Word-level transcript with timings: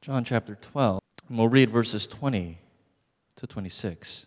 John 0.00 0.24
chapter 0.24 0.54
12. 0.54 1.02
And 1.28 1.38
we'll 1.38 1.48
read 1.48 1.68
verses 1.68 2.06
20 2.06 2.56
to 3.36 3.46
26. 3.46 4.26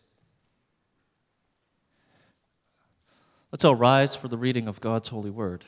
Let's 3.52 3.66
all 3.66 3.74
rise 3.74 4.16
for 4.16 4.28
the 4.28 4.38
reading 4.38 4.68
of 4.68 4.80
God's 4.80 5.10
holy 5.10 5.32
word. 5.32 5.66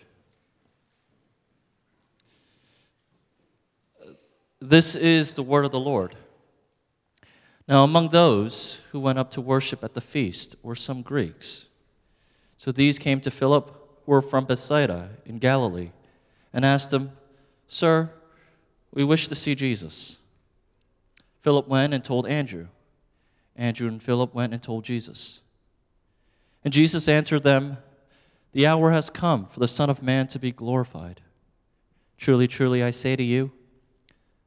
This 4.61 4.95
is 4.95 5.33
the 5.33 5.43
word 5.43 5.65
of 5.65 5.71
the 5.71 5.79
Lord. 5.79 6.15
Now, 7.67 7.83
among 7.83 8.09
those 8.09 8.81
who 8.91 8.99
went 8.99 9.17
up 9.17 9.31
to 9.31 9.41
worship 9.41 9.83
at 9.83 9.95
the 9.95 10.01
feast 10.01 10.55
were 10.61 10.75
some 10.75 11.01
Greeks. 11.01 11.65
So 12.57 12.71
these 12.71 12.99
came 12.99 13.21
to 13.21 13.31
Philip, 13.31 13.75
who 14.05 14.11
were 14.11 14.21
from 14.21 14.45
Bethsaida 14.45 15.09
in 15.25 15.39
Galilee, 15.39 15.89
and 16.53 16.63
asked 16.63 16.93
him, 16.93 17.11
Sir, 17.67 18.11
we 18.95 19.03
wish 19.03 19.27
to 19.27 19.35
see 19.35 19.53
Jesus. 19.53 20.17
Philip 21.41 21.67
went 21.67 21.93
and 21.93 22.03
told 22.03 22.25
Andrew. 22.25 22.67
Andrew 23.55 23.87
and 23.87 24.01
Philip 24.01 24.33
went 24.33 24.53
and 24.53 24.63
told 24.63 24.83
Jesus. 24.83 25.41
And 26.63 26.73
Jesus 26.73 27.07
answered 27.07 27.43
them, 27.43 27.77
The 28.53 28.65
hour 28.65 28.91
has 28.91 29.11
come 29.11 29.45
for 29.45 29.59
the 29.59 29.67
Son 29.67 29.89
of 29.89 30.01
Man 30.01 30.27
to 30.29 30.39
be 30.39 30.51
glorified. 30.51 31.21
Truly, 32.17 32.47
truly, 32.47 32.81
I 32.81 32.91
say 32.91 33.15
to 33.15 33.23
you, 33.23 33.51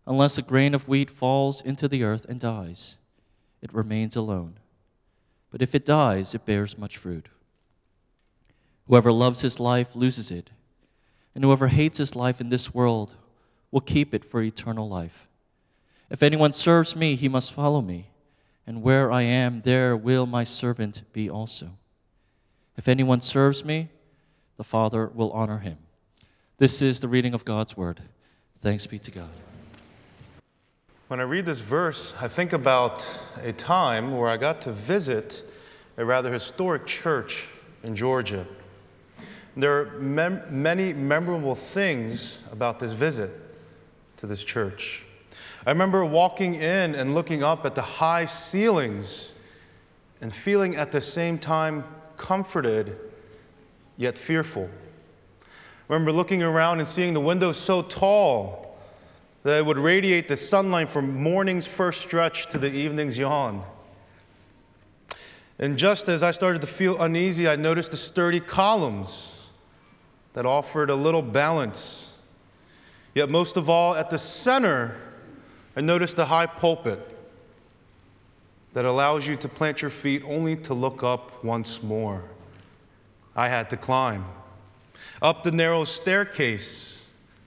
unless 0.07 0.39
a 0.39 0.43
grain 0.43 0.75
of 0.75 0.89
wheat 0.89 1.11
falls 1.11 1.61
into 1.61 1.87
the 1.87 2.03
earth 2.03 2.25
and 2.27 2.41
dies, 2.41 2.97
it 3.61 3.73
remains 3.73 4.17
alone. 4.17 4.55
But 5.51 5.61
if 5.61 5.75
it 5.75 5.85
dies, 5.85 6.35
it 6.35 6.47
bears 6.47 6.79
much 6.79 6.97
fruit. 6.97 7.29
Whoever 8.87 9.13
loves 9.13 9.43
his 9.43 9.61
life 9.61 9.95
loses 9.95 10.31
it, 10.31 10.51
and 11.35 11.45
whoever 11.45 11.69
hates 11.69 11.99
his 11.99 12.17
life 12.17 12.41
in 12.41 12.49
this 12.49 12.73
world 12.73 13.15
will 13.71 13.81
keep 13.81 14.15
it 14.15 14.25
for 14.25 14.43
eternal 14.43 14.89
life. 14.89 15.29
If 16.11 16.23
anyone 16.23 16.53
serves 16.53 16.97
me, 16.97 17.17
he 17.17 17.29
must 17.29 17.53
follow 17.53 17.81
me, 17.81 18.09
and 18.67 18.83
where 18.83 19.13
I 19.13 19.23
am, 19.23 19.61
there 19.61 19.97
will 19.97 20.27
my 20.27 20.45
servant 20.45 21.03
be 21.13 21.29
also. 21.29 21.71
If 22.77 22.89
anyone 22.89 23.21
serves 23.21 23.65
me, 23.65 23.89
the 24.57 24.65
Father 24.65 25.11
will 25.15 25.31
honor 25.33 25.59
him. 25.59 25.79
This 26.57 26.81
is 26.81 27.01
the 27.01 27.09
reading 27.09 27.35
of 27.35 27.45
God's 27.45 27.77
word. 27.77 28.01
Thanks 28.63 28.87
be 28.87 28.99
to 29.01 29.11
God. 29.11 29.31
When 31.09 31.21
I 31.21 31.25
read 31.25 31.47
this 31.47 31.61
verse, 31.61 32.15
I 32.21 32.29
think 32.29 32.53
about 32.53 33.07
a 33.43 33.53
time 33.53 34.17
where 34.17 34.29
I 34.29 34.37
got 34.37 34.61
to 34.63 34.73
visit 34.73 35.45
a 35.97 36.05
rather 36.05 36.33
historic 36.33 36.87
church 36.87 37.47
in 37.83 37.95
Georgia. 37.95 38.47
There 39.57 39.79
are 39.79 39.99
mem- 39.99 40.43
many 40.51 40.93
memorable 40.93 41.55
things 41.55 42.39
about 42.53 42.79
this 42.79 42.93
visit 42.93 43.48
to 44.19 44.27
this 44.27 44.45
church. 44.45 45.05
I 45.67 45.71
remember 45.71 46.05
walking 46.05 46.55
in 46.55 46.95
and 46.95 47.15
looking 47.15 47.43
up 47.43 47.67
at 47.67 47.75
the 47.75 47.83
high 47.83 48.27
ceilings 48.27 49.33
and 50.21 50.33
feeling 50.33 50.77
at 50.77 50.93
the 50.93 51.01
same 51.01 51.39
time 51.39 51.85
comforted 52.17 52.97
yet 53.97 54.19
fearful. 54.19 54.69
I 55.45 55.93
remember 55.93 56.13
looking 56.13 56.43
around 56.43 56.81
and 56.81 56.89
seeing 56.89 57.15
the 57.15 57.21
windows 57.21 57.57
so 57.57 57.83
tall 57.83 58.77
that 59.43 59.59
it 59.59 59.67
would 59.67 59.79
radiate 59.79 60.29
the 60.29 60.37
sunlight 60.37 60.91
from 60.91 61.23
morning's 61.23 61.67
first 61.67 62.03
stretch 62.03 62.47
to 62.49 62.59
the 62.59 62.71
evening's 62.71 63.19
yawn. 63.19 63.63
And 65.59 65.77
just 65.79 66.09
as 66.09 66.23
I 66.23 66.31
started 66.31 66.61
to 66.61 66.69
feel 66.69 67.01
uneasy, 67.01 67.49
I 67.49 67.57
noticed 67.57 67.91
the 67.91 67.97
sturdy 67.97 68.41
columns 68.41 69.35
that 70.35 70.47
offered 70.47 70.91
a 70.91 70.95
little 70.95 71.23
balance. 71.23 72.08
Yet, 73.19 73.29
most 73.29 73.57
of 73.57 73.69
all, 73.69 73.97
at 73.97 74.11
the 74.11 74.17
center, 74.17 74.97
I 75.75 75.81
noticed 75.81 76.15
the 76.15 76.27
high 76.27 76.47
pulpit 76.47 77.01
that 78.75 78.85
allows 78.85 79.27
you 79.27 79.35
to 79.35 79.49
plant 79.49 79.83
your 79.83 79.91
feet 79.91 80.23
only 80.25 80.55
to 80.59 80.73
look 80.73 81.03
up 81.03 81.43
once 81.43 81.83
more. 81.83 82.23
I 83.35 83.49
had 83.49 83.71
to 83.71 83.77
climb 83.77 84.25
up 85.21 85.43
the 85.43 85.51
narrow 85.51 85.83
staircase 85.83 87.03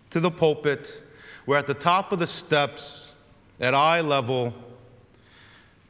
to 0.10 0.20
the 0.20 0.30
pulpit 0.30 1.02
where 1.46 1.58
at 1.58 1.68
the 1.68 1.74
top 1.74 2.12
of 2.12 2.20
the 2.20 2.28
steps, 2.28 3.14
at 3.62 3.74
eye 3.74 4.02
level, 4.02 4.54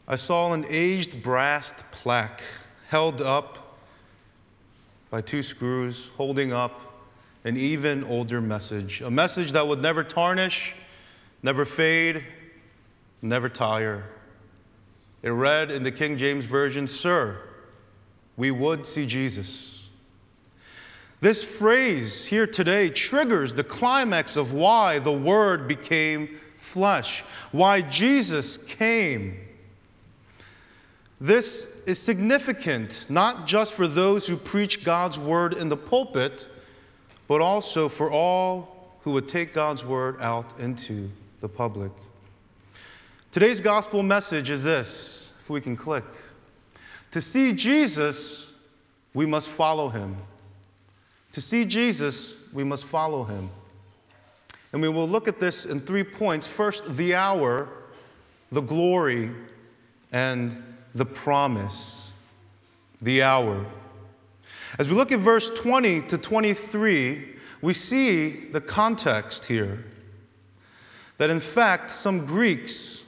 I 0.08 0.16
saw 0.16 0.54
an 0.54 0.64
aged 0.70 1.24
brass 1.24 1.74
plaque 1.90 2.44
held 2.90 3.20
up 3.20 3.80
by 5.10 5.22
two 5.22 5.42
screws, 5.42 6.12
holding 6.18 6.54
up 6.54 6.91
an 7.44 7.58
even 7.58 8.04
older 8.04 8.42
message, 8.42 9.02
a 9.02 9.10
message 9.10 9.52
that 9.54 9.68
would 9.68 9.82
never 9.82 10.04
tarnish, 10.04 10.76
never 11.44 11.66
fade, 11.66 12.24
never 13.22 13.50
tire. 13.50 14.06
It 15.24 15.30
read 15.30 15.72
in 15.72 15.84
the 15.84 15.92
King 15.92 16.18
James 16.18 16.46
Version, 16.46 16.88
Sir, 16.88 17.42
we 18.38 18.52
would 18.52 18.86
see 18.86 19.06
Jesus. 19.06 19.90
This 21.20 21.44
phrase 21.44 22.26
here 22.26 22.48
today 22.48 22.90
triggers 22.90 23.54
the 23.54 23.64
climax 23.64 24.36
of 24.36 24.54
why 24.54 24.98
the 24.98 25.12
Word 25.12 25.68
became 25.68 26.40
flesh, 26.58 27.24
why 27.52 27.82
Jesus 27.82 28.58
came. 28.58 29.38
This 31.20 31.68
is 31.86 32.00
significant 32.00 33.06
not 33.10 33.46
just 33.46 33.74
for 33.74 33.88
those 33.88 34.26
who 34.26 34.36
preach 34.36 34.84
God's 34.84 35.20
Word 35.20 35.54
in 35.54 35.70
the 35.70 35.78
pulpit, 35.78 36.48
but 37.32 37.40
also 37.40 37.88
for 37.88 38.12
all 38.12 38.92
who 39.04 39.12
would 39.14 39.26
take 39.26 39.54
God's 39.54 39.86
Word 39.86 40.20
out 40.20 40.60
into 40.60 41.10
the 41.40 41.48
public. 41.48 41.90
Today's 43.32 43.62
gospel 43.62 44.04
message 44.04 44.50
is 44.50 44.66
this 44.66 45.32
if 45.40 45.50
we 45.50 45.62
can 45.62 45.78
click. 45.78 46.04
To 47.12 47.22
see 47.22 47.54
Jesus, 47.54 48.52
we 49.14 49.26
must 49.26 49.48
follow 49.48 49.88
him. 49.88 50.18
To 51.32 51.40
see 51.40 51.64
Jesus, 51.64 52.36
we 52.52 52.66
must 52.66 52.84
follow 52.84 53.24
him. 53.24 53.50
And 54.74 54.82
we 54.82 54.90
will 54.90 55.08
look 55.08 55.30
at 55.30 55.40
this 55.40 55.64
in 55.64 55.80
three 55.80 56.04
points. 56.04 56.48
First, 56.48 56.98
the 56.98 57.16
hour, 57.16 57.70
the 58.52 58.60
glory, 58.60 59.32
and 60.12 60.62
the 60.94 61.06
promise. 61.06 62.12
The 63.02 63.22
hour. 63.22 63.66
As 64.80 64.90
we 64.90 64.96
look 64.96 65.12
at 65.12 65.20
verse 65.20 65.50
20 65.50 66.02
to 66.04 66.18
23, 66.18 67.36
we 67.62 67.74
see 67.74 68.30
the 68.30 68.62
context 68.62 69.46
here. 69.46 69.86
That 71.18 71.30
in 71.30 71.40
fact, 71.40 71.92
some 71.92 72.26
Greeks, 72.26 73.04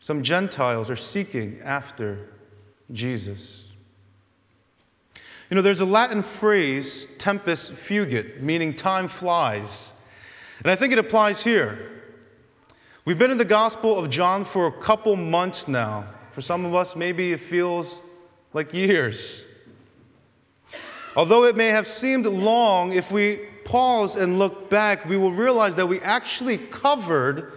some 0.00 0.22
Gentiles 0.22 0.90
are 0.90 0.96
seeking 0.96 1.60
after 1.62 2.30
Jesus. 2.92 3.68
You 5.50 5.54
know, 5.54 5.62
there's 5.62 5.80
a 5.80 5.84
Latin 5.84 6.22
phrase, 6.22 7.06
tempus 7.18 7.70
fugit, 7.70 8.40
meaning 8.40 8.74
time 8.74 9.06
flies. 9.06 9.92
And 10.62 10.70
I 10.70 10.74
think 10.74 10.92
it 10.92 10.98
applies 10.98 11.44
here. 11.44 11.92
We've 13.04 13.18
been 13.18 13.30
in 13.30 13.38
the 13.38 13.44
Gospel 13.44 13.96
of 13.96 14.10
John 14.10 14.44
for 14.44 14.66
a 14.66 14.72
couple 14.72 15.14
months 15.14 15.68
now. 15.68 16.06
For 16.32 16.40
some 16.40 16.64
of 16.64 16.74
us, 16.74 16.96
maybe 16.96 17.32
it 17.32 17.38
feels 17.38 18.00
like 18.52 18.74
years. 18.74 19.45
Although 21.16 21.44
it 21.44 21.56
may 21.56 21.68
have 21.68 21.88
seemed 21.88 22.26
long, 22.26 22.92
if 22.92 23.10
we 23.10 23.36
pause 23.64 24.16
and 24.16 24.38
look 24.38 24.68
back, 24.68 25.06
we 25.06 25.16
will 25.16 25.32
realize 25.32 25.74
that 25.76 25.86
we 25.86 25.98
actually 26.00 26.58
covered 26.58 27.52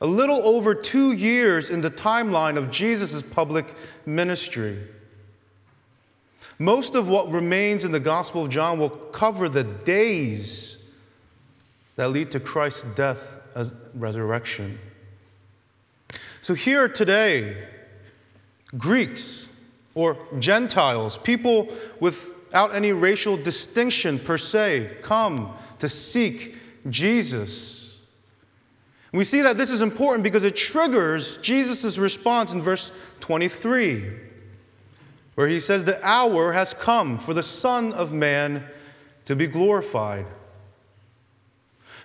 a 0.00 0.06
little 0.06 0.40
over 0.46 0.74
two 0.74 1.12
years 1.12 1.68
in 1.68 1.82
the 1.82 1.90
timeline 1.90 2.56
of 2.56 2.70
Jesus' 2.70 3.22
public 3.22 3.66
ministry. 4.06 4.78
Most 6.58 6.94
of 6.94 7.06
what 7.06 7.30
remains 7.30 7.84
in 7.84 7.92
the 7.92 8.00
Gospel 8.00 8.44
of 8.44 8.48
John 8.50 8.78
will 8.78 8.90
cover 8.90 9.48
the 9.48 9.64
days 9.64 10.78
that 11.96 12.08
lead 12.08 12.30
to 12.30 12.40
Christ's 12.40 12.84
death 12.94 13.36
and 13.54 13.72
resurrection. 13.94 14.78
So, 16.40 16.54
here 16.54 16.88
today, 16.88 17.56
Greeks 18.76 19.48
or 19.94 20.16
Gentiles, 20.38 21.18
people 21.18 21.68
without 22.54 22.72
any 22.72 22.92
racial 22.92 23.36
distinction 23.36 24.16
per 24.16 24.38
se, 24.38 24.88
come 25.02 25.52
to 25.80 25.88
seek 25.88 26.54
Jesus. 26.88 27.98
We 29.10 29.24
see 29.24 29.40
that 29.40 29.56
this 29.56 29.70
is 29.70 29.80
important 29.80 30.22
because 30.22 30.44
it 30.44 30.54
triggers 30.54 31.38
Jesus' 31.38 31.98
response 31.98 32.52
in 32.52 32.62
verse 32.62 32.92
23 33.18 34.08
where 35.34 35.48
he 35.48 35.58
says, 35.58 35.82
The 35.84 35.98
hour 36.06 36.52
has 36.52 36.74
come 36.74 37.18
for 37.18 37.34
the 37.34 37.42
Son 37.42 37.92
of 37.92 38.12
Man 38.12 38.64
to 39.24 39.34
be 39.34 39.48
glorified. 39.48 40.26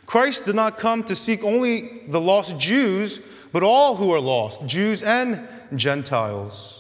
Christ 0.08 0.46
did 0.46 0.56
not 0.56 0.80
come 0.80 1.04
to 1.04 1.16
seek 1.16 1.44
only 1.44 2.02
the 2.08 2.20
lost 2.20 2.58
Jews, 2.58 3.20
but 3.52 3.62
all 3.62 3.98
who 3.98 4.10
are 4.12 4.20
lost, 4.20 4.66
Jews 4.66 5.04
and 5.04 5.48
Gentiles. 5.76 6.79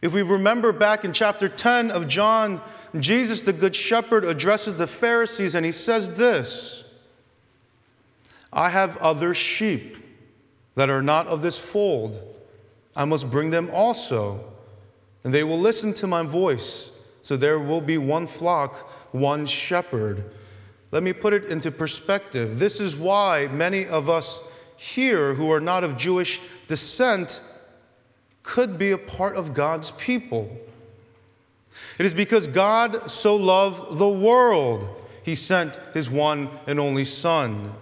If 0.00 0.14
we 0.14 0.22
remember 0.22 0.72
back 0.72 1.04
in 1.04 1.12
chapter 1.12 1.48
10 1.48 1.90
of 1.90 2.06
John, 2.06 2.60
Jesus, 2.98 3.40
the 3.40 3.52
Good 3.52 3.74
Shepherd, 3.74 4.24
addresses 4.24 4.74
the 4.74 4.86
Pharisees 4.86 5.54
and 5.54 5.66
he 5.66 5.72
says 5.72 6.10
this 6.10 6.84
I 8.52 8.70
have 8.70 8.96
other 8.98 9.34
sheep 9.34 9.96
that 10.76 10.88
are 10.88 11.02
not 11.02 11.26
of 11.26 11.42
this 11.42 11.58
fold, 11.58 12.18
I 12.96 13.04
must 13.04 13.30
bring 13.30 13.50
them 13.50 13.70
also, 13.72 14.44
and 15.24 15.34
they 15.34 15.44
will 15.44 15.58
listen 15.58 15.92
to 15.94 16.06
my 16.06 16.22
voice. 16.22 16.92
So 17.22 17.36
there 17.36 17.58
will 17.58 17.80
be 17.80 17.98
one 17.98 18.26
flock, 18.26 18.88
one 19.12 19.44
shepherd. 19.44 20.24
Let 20.92 21.02
me 21.02 21.12
put 21.12 21.34
it 21.34 21.44
into 21.44 21.70
perspective. 21.70 22.58
This 22.58 22.80
is 22.80 22.96
why 22.96 23.48
many 23.48 23.86
of 23.86 24.08
us 24.08 24.40
here 24.76 25.34
who 25.34 25.50
are 25.50 25.60
not 25.60 25.84
of 25.84 25.96
Jewish 25.96 26.40
descent 26.68 27.40
could 28.48 28.78
be 28.78 28.92
a 28.92 28.98
part 28.98 29.36
of 29.36 29.52
God's 29.52 29.90
people. 29.92 30.48
It 31.98 32.06
is 32.06 32.14
because 32.14 32.46
God 32.46 33.10
so 33.10 33.36
loved 33.36 33.98
the 33.98 34.08
world, 34.08 34.88
he 35.22 35.34
sent 35.34 35.78
his 35.92 36.08
one 36.08 36.48
and 36.66 36.80
only 36.80 37.04
Son. 37.04 37.74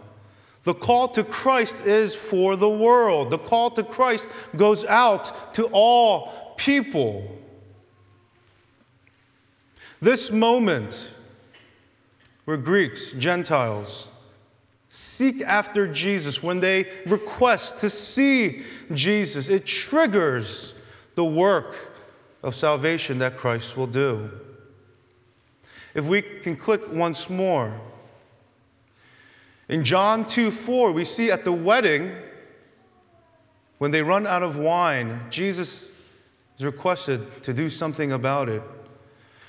The 0.64 0.74
call 0.74 1.06
to 1.08 1.22
Christ 1.22 1.76
is 1.86 2.16
for 2.16 2.56
the 2.56 2.68
world. 2.68 3.30
The 3.30 3.38
call 3.38 3.70
to 3.70 3.84
Christ 3.84 4.26
goes 4.56 4.84
out 4.84 5.54
to 5.54 5.66
all 5.66 6.54
people. 6.56 7.30
This 10.00 10.32
moment 10.32 11.08
where 12.44 12.56
Greeks, 12.56 13.12
Gentiles, 13.12 14.08
seek 15.16 15.40
after 15.42 15.90
Jesus, 15.90 16.42
when 16.42 16.60
they 16.60 16.86
request 17.06 17.78
to 17.78 17.88
see 17.88 18.62
Jesus, 18.92 19.48
it 19.48 19.64
triggers 19.64 20.74
the 21.14 21.24
work 21.24 21.92
of 22.42 22.54
salvation 22.54 23.18
that 23.18 23.38
Christ 23.38 23.78
will 23.78 23.86
do. 23.86 24.30
If 25.94 26.06
we 26.06 26.20
can 26.20 26.54
click 26.54 26.82
once 26.92 27.30
more. 27.30 27.80
In 29.70 29.84
John 29.84 30.26
2 30.26 30.50
4, 30.50 30.92
we 30.92 31.06
see 31.06 31.30
at 31.30 31.44
the 31.44 31.52
wedding, 31.52 32.14
when 33.78 33.90
they 33.90 34.02
run 34.02 34.26
out 34.26 34.42
of 34.42 34.58
wine, 34.58 35.22
Jesus 35.30 35.90
is 36.58 36.64
requested 36.64 37.42
to 37.42 37.54
do 37.54 37.70
something 37.70 38.12
about 38.12 38.50
it. 38.50 38.62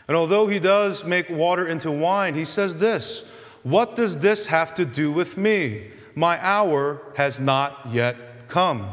And 0.07 0.15
although 0.15 0.47
he 0.47 0.59
does 0.59 1.03
make 1.03 1.29
water 1.29 1.67
into 1.67 1.91
wine, 1.91 2.35
he 2.35 2.45
says 2.45 2.77
this 2.77 3.25
What 3.63 3.95
does 3.95 4.17
this 4.17 4.45
have 4.47 4.73
to 4.75 4.85
do 4.85 5.11
with 5.11 5.37
me? 5.37 5.87
My 6.15 6.43
hour 6.43 7.01
has 7.15 7.39
not 7.39 7.87
yet 7.91 8.47
come. 8.47 8.91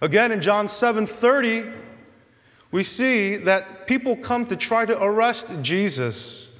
Again, 0.00 0.32
in 0.32 0.40
John 0.40 0.68
7 0.68 1.06
30, 1.06 1.64
we 2.70 2.82
see 2.82 3.36
that 3.36 3.86
people 3.86 4.16
come 4.16 4.46
to 4.46 4.56
try 4.56 4.84
to 4.84 5.00
arrest 5.02 5.46
Jesus. 5.62 6.50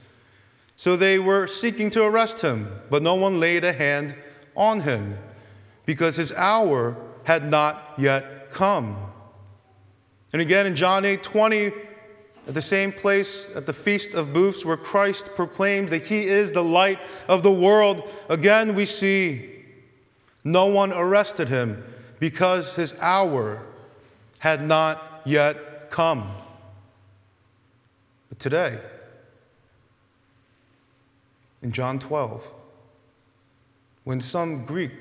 So 0.76 0.96
they 0.96 1.18
were 1.18 1.46
seeking 1.46 1.90
to 1.90 2.02
arrest 2.04 2.40
him, 2.40 2.68
but 2.90 3.02
no 3.02 3.14
one 3.14 3.40
laid 3.40 3.64
a 3.64 3.72
hand 3.72 4.14
on 4.56 4.80
him 4.80 5.18
because 5.86 6.16
his 6.16 6.32
hour 6.32 6.96
had 7.24 7.44
not 7.44 7.94
yet 7.96 8.50
come. 8.50 8.96
And 10.32 10.42
again 10.42 10.66
in 10.66 10.74
John 10.74 11.04
8 11.04 11.22
20, 11.22 11.72
at 12.46 12.54
the 12.54 12.62
same 12.62 12.92
place 12.92 13.48
at 13.54 13.66
the 13.66 13.72
Feast 13.72 14.14
of 14.14 14.32
Booths 14.32 14.64
where 14.64 14.76
Christ 14.76 15.30
proclaimed 15.34 15.88
that 15.88 16.06
he 16.06 16.26
is 16.26 16.52
the 16.52 16.64
light 16.64 16.98
of 17.28 17.42
the 17.42 17.52
world, 17.52 18.02
again 18.28 18.74
we 18.74 18.84
see 18.84 19.50
no 20.42 20.66
one 20.66 20.92
arrested 20.92 21.48
him 21.48 21.82
because 22.20 22.74
his 22.74 22.94
hour 23.00 23.62
had 24.40 24.62
not 24.62 25.22
yet 25.24 25.90
come. 25.90 26.30
But 28.28 28.38
today, 28.38 28.78
in 31.62 31.72
John 31.72 31.98
12, 31.98 32.52
when 34.04 34.20
some 34.20 34.66
Greek 34.66 34.92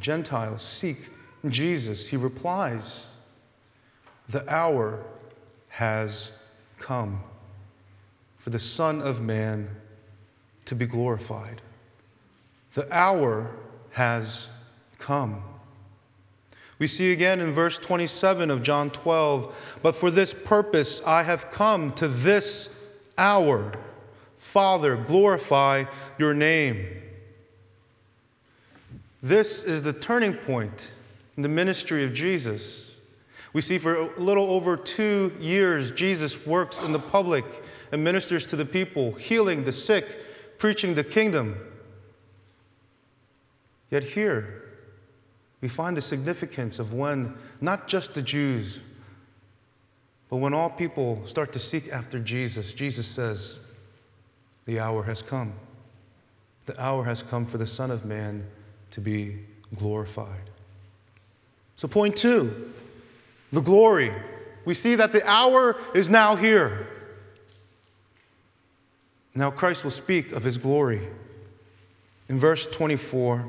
Gentiles 0.00 0.62
seek 0.62 1.10
Jesus, 1.48 2.08
he 2.08 2.16
replies, 2.16 3.06
The 4.28 4.52
hour 4.52 5.04
has 5.68 6.32
come 6.78 7.22
for 8.36 8.50
the 8.50 8.58
Son 8.58 9.00
of 9.00 9.20
Man 9.20 9.68
to 10.64 10.74
be 10.74 10.86
glorified. 10.86 11.60
The 12.74 12.92
hour 12.94 13.50
has 13.92 14.48
come. 14.98 15.42
We 16.78 16.86
see 16.86 17.12
again 17.12 17.40
in 17.40 17.52
verse 17.52 17.78
27 17.78 18.50
of 18.50 18.62
John 18.62 18.90
12, 18.90 19.78
but 19.82 19.96
for 19.96 20.10
this 20.10 20.32
purpose 20.32 21.02
I 21.04 21.24
have 21.24 21.50
come 21.50 21.92
to 21.94 22.06
this 22.06 22.68
hour. 23.16 23.72
Father, 24.36 24.96
glorify 24.96 25.84
your 26.18 26.34
name. 26.34 26.86
This 29.22 29.64
is 29.64 29.82
the 29.82 29.92
turning 29.92 30.34
point 30.34 30.92
in 31.36 31.42
the 31.42 31.48
ministry 31.48 32.04
of 32.04 32.12
Jesus. 32.12 32.87
We 33.52 33.60
see 33.60 33.78
for 33.78 33.94
a 33.94 34.20
little 34.20 34.50
over 34.50 34.76
two 34.76 35.32
years, 35.40 35.90
Jesus 35.90 36.46
works 36.46 36.80
in 36.80 36.92
the 36.92 36.98
public 36.98 37.44
and 37.92 38.04
ministers 38.04 38.44
to 38.46 38.56
the 38.56 38.66
people, 38.66 39.12
healing 39.12 39.64
the 39.64 39.72
sick, 39.72 40.58
preaching 40.58 40.94
the 40.94 41.04
kingdom. 41.04 41.56
Yet 43.90 44.04
here, 44.04 44.64
we 45.60 45.68
find 45.68 45.96
the 45.96 46.02
significance 46.02 46.78
of 46.78 46.92
when 46.92 47.34
not 47.60 47.88
just 47.88 48.14
the 48.14 48.22
Jews, 48.22 48.80
but 50.28 50.36
when 50.36 50.52
all 50.52 50.68
people 50.68 51.26
start 51.26 51.52
to 51.52 51.58
seek 51.58 51.90
after 51.90 52.18
Jesus, 52.18 52.74
Jesus 52.74 53.06
says, 53.06 53.60
The 54.66 54.78
hour 54.78 55.02
has 55.04 55.22
come. 55.22 55.54
The 56.66 56.80
hour 56.80 57.04
has 57.04 57.22
come 57.22 57.46
for 57.46 57.56
the 57.56 57.66
Son 57.66 57.90
of 57.90 58.04
Man 58.04 58.46
to 58.90 59.00
be 59.00 59.38
glorified. 59.74 60.50
So, 61.76 61.88
point 61.88 62.14
two 62.14 62.74
the 63.52 63.60
glory. 63.60 64.12
We 64.64 64.74
see 64.74 64.94
that 64.96 65.12
the 65.12 65.26
hour 65.28 65.76
is 65.94 66.10
now 66.10 66.36
here. 66.36 66.86
Now, 69.34 69.50
Christ 69.50 69.84
will 69.84 69.90
speak 69.90 70.32
of 70.32 70.42
his 70.42 70.58
glory. 70.58 71.08
In 72.28 72.38
verse 72.38 72.66
24, 72.66 73.46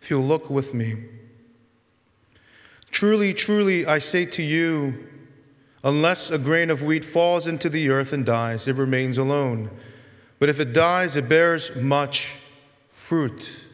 if 0.00 0.10
you'll 0.10 0.22
look 0.22 0.50
with 0.50 0.74
me, 0.74 1.04
truly, 2.90 3.34
truly, 3.34 3.86
I 3.86 3.98
say 3.98 4.24
to 4.26 4.42
you, 4.42 5.06
unless 5.84 6.30
a 6.30 6.38
grain 6.38 6.70
of 6.70 6.82
wheat 6.82 7.04
falls 7.04 7.46
into 7.46 7.68
the 7.68 7.90
earth 7.90 8.12
and 8.12 8.24
dies, 8.24 8.66
it 8.66 8.76
remains 8.76 9.18
alone. 9.18 9.70
But 10.38 10.48
if 10.48 10.58
it 10.58 10.72
dies, 10.72 11.14
it 11.14 11.28
bears 11.28 11.74
much 11.76 12.34
fruit. 12.90 13.67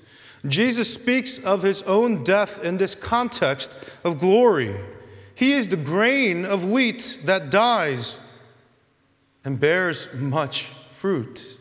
Jesus 0.47 0.93
speaks 0.93 1.39
of 1.39 1.63
his 1.63 1.83
own 1.83 2.23
death 2.23 2.63
in 2.63 2.77
this 2.77 2.95
context 2.95 3.77
of 4.05 4.21
glory. 4.21 4.79
He 5.35 5.53
is 5.53 5.69
the 5.69 5.77
grain 5.77 6.45
of 6.45 6.65
wheat 6.65 7.21
that 7.25 7.51
dies 7.51 8.19
and 9.45 9.59
bears 9.59 10.13
much 10.15 10.69
fruit. 10.95 11.59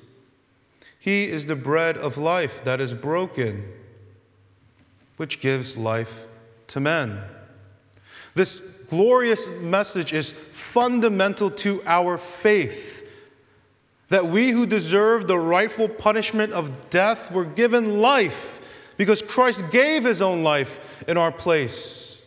He 0.99 1.25
is 1.29 1.45
the 1.45 1.55
bread 1.55 1.97
of 1.97 2.17
life 2.17 2.63
that 2.63 2.79
is 2.79 2.93
broken, 2.93 3.71
which 5.17 5.39
gives 5.39 5.77
life 5.77 6.27
to 6.67 6.79
men. 6.79 7.21
This 8.35 8.61
glorious 8.89 9.47
message 9.59 10.13
is 10.13 10.33
fundamental 10.51 11.49
to 11.51 11.81
our 11.85 12.17
faith 12.17 13.01
that 14.09 14.27
we 14.27 14.51
who 14.51 14.65
deserve 14.65 15.27
the 15.27 15.39
rightful 15.39 15.89
punishment 15.89 16.53
of 16.53 16.89
death 16.91 17.31
were 17.31 17.45
given 17.45 17.99
life 17.99 18.59
because 18.97 19.21
Christ 19.21 19.63
gave 19.71 20.03
his 20.03 20.21
own 20.21 20.43
life 20.43 21.03
in 21.07 21.17
our 21.17 21.31
place. 21.31 22.21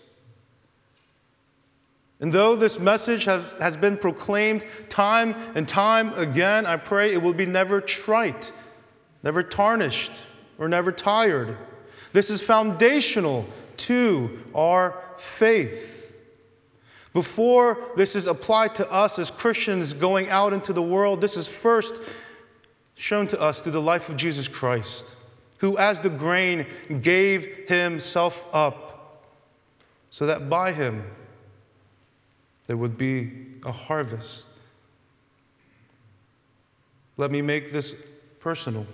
And 2.20 2.32
though 2.32 2.56
this 2.56 2.80
message 2.80 3.24
has, 3.24 3.44
has 3.60 3.76
been 3.76 3.96
proclaimed 3.96 4.64
time 4.88 5.34
and 5.54 5.68
time 5.68 6.12
again, 6.14 6.64
I 6.64 6.76
pray 6.76 7.12
it 7.12 7.20
will 7.20 7.34
be 7.34 7.46
never 7.46 7.80
trite, 7.80 8.52
never 9.22 9.42
tarnished, 9.42 10.12
or 10.58 10.68
never 10.68 10.92
tired. 10.92 11.58
This 12.12 12.30
is 12.30 12.40
foundational 12.40 13.46
to 13.78 14.42
our 14.54 15.02
faith. 15.18 15.94
Before 17.12 17.78
this 17.96 18.16
is 18.16 18.26
applied 18.26 18.74
to 18.76 18.90
us 18.90 19.18
as 19.18 19.30
Christians 19.30 19.92
going 19.92 20.28
out 20.30 20.52
into 20.52 20.72
the 20.72 20.82
world, 20.82 21.20
this 21.20 21.36
is 21.36 21.46
first 21.46 22.00
shown 22.94 23.26
to 23.26 23.40
us 23.40 23.60
through 23.60 23.72
the 23.72 23.80
life 23.80 24.08
of 24.08 24.16
Jesus 24.16 24.48
Christ 24.48 25.16
who, 25.58 25.78
as 25.78 26.00
the 26.00 26.10
grain, 26.10 26.66
gave 27.00 27.68
himself 27.68 28.44
up, 28.52 29.22
so 30.10 30.26
that 30.26 30.48
by 30.48 30.72
him 30.72 31.04
there 32.66 32.76
would 32.76 32.98
be 32.98 33.32
a 33.64 33.72
harvest. 33.72 34.46
Let 37.16 37.30
me 37.30 37.40
make 37.42 37.72
this 37.72 37.94
personal. 38.40 38.86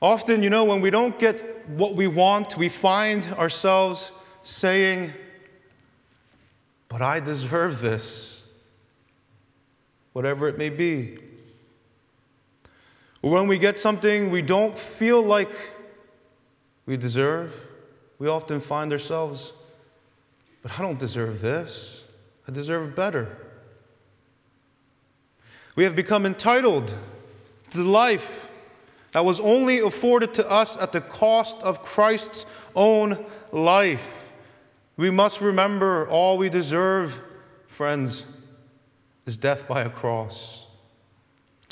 Often, 0.00 0.44
you 0.44 0.50
know, 0.50 0.64
when 0.64 0.80
we 0.80 0.90
don't 0.90 1.18
get 1.18 1.68
what 1.68 1.96
we 1.96 2.06
want, 2.06 2.56
we 2.56 2.68
find 2.68 3.24
ourselves 3.34 4.12
saying, 4.42 5.12
But 6.88 7.02
I 7.02 7.18
deserve 7.18 7.80
this, 7.80 8.44
whatever 10.12 10.48
it 10.48 10.56
may 10.56 10.70
be. 10.70 11.18
Or 13.22 13.30
when 13.32 13.48
we 13.48 13.58
get 13.58 13.78
something 13.78 14.30
we 14.30 14.42
don't 14.42 14.78
feel 14.78 15.22
like 15.22 15.50
we 16.86 16.96
deserve, 16.96 17.68
we 18.18 18.28
often 18.28 18.60
find 18.60 18.92
ourselves, 18.92 19.52
but 20.62 20.78
I 20.78 20.82
don't 20.82 20.98
deserve 20.98 21.40
this. 21.40 22.04
I 22.46 22.52
deserve 22.52 22.94
better. 22.94 23.36
We 25.76 25.84
have 25.84 25.94
become 25.94 26.26
entitled 26.26 26.92
to 27.70 27.76
the 27.76 27.84
life 27.84 28.50
that 29.12 29.24
was 29.24 29.40
only 29.40 29.78
afforded 29.78 30.34
to 30.34 30.50
us 30.50 30.76
at 30.76 30.92
the 30.92 31.00
cost 31.00 31.58
of 31.62 31.82
Christ's 31.82 32.46
own 32.74 33.24
life. 33.52 34.30
We 34.96 35.10
must 35.10 35.40
remember 35.40 36.08
all 36.08 36.38
we 36.38 36.48
deserve, 36.48 37.20
friends, 37.68 38.24
is 39.26 39.36
death 39.36 39.68
by 39.68 39.82
a 39.82 39.90
cross. 39.90 40.66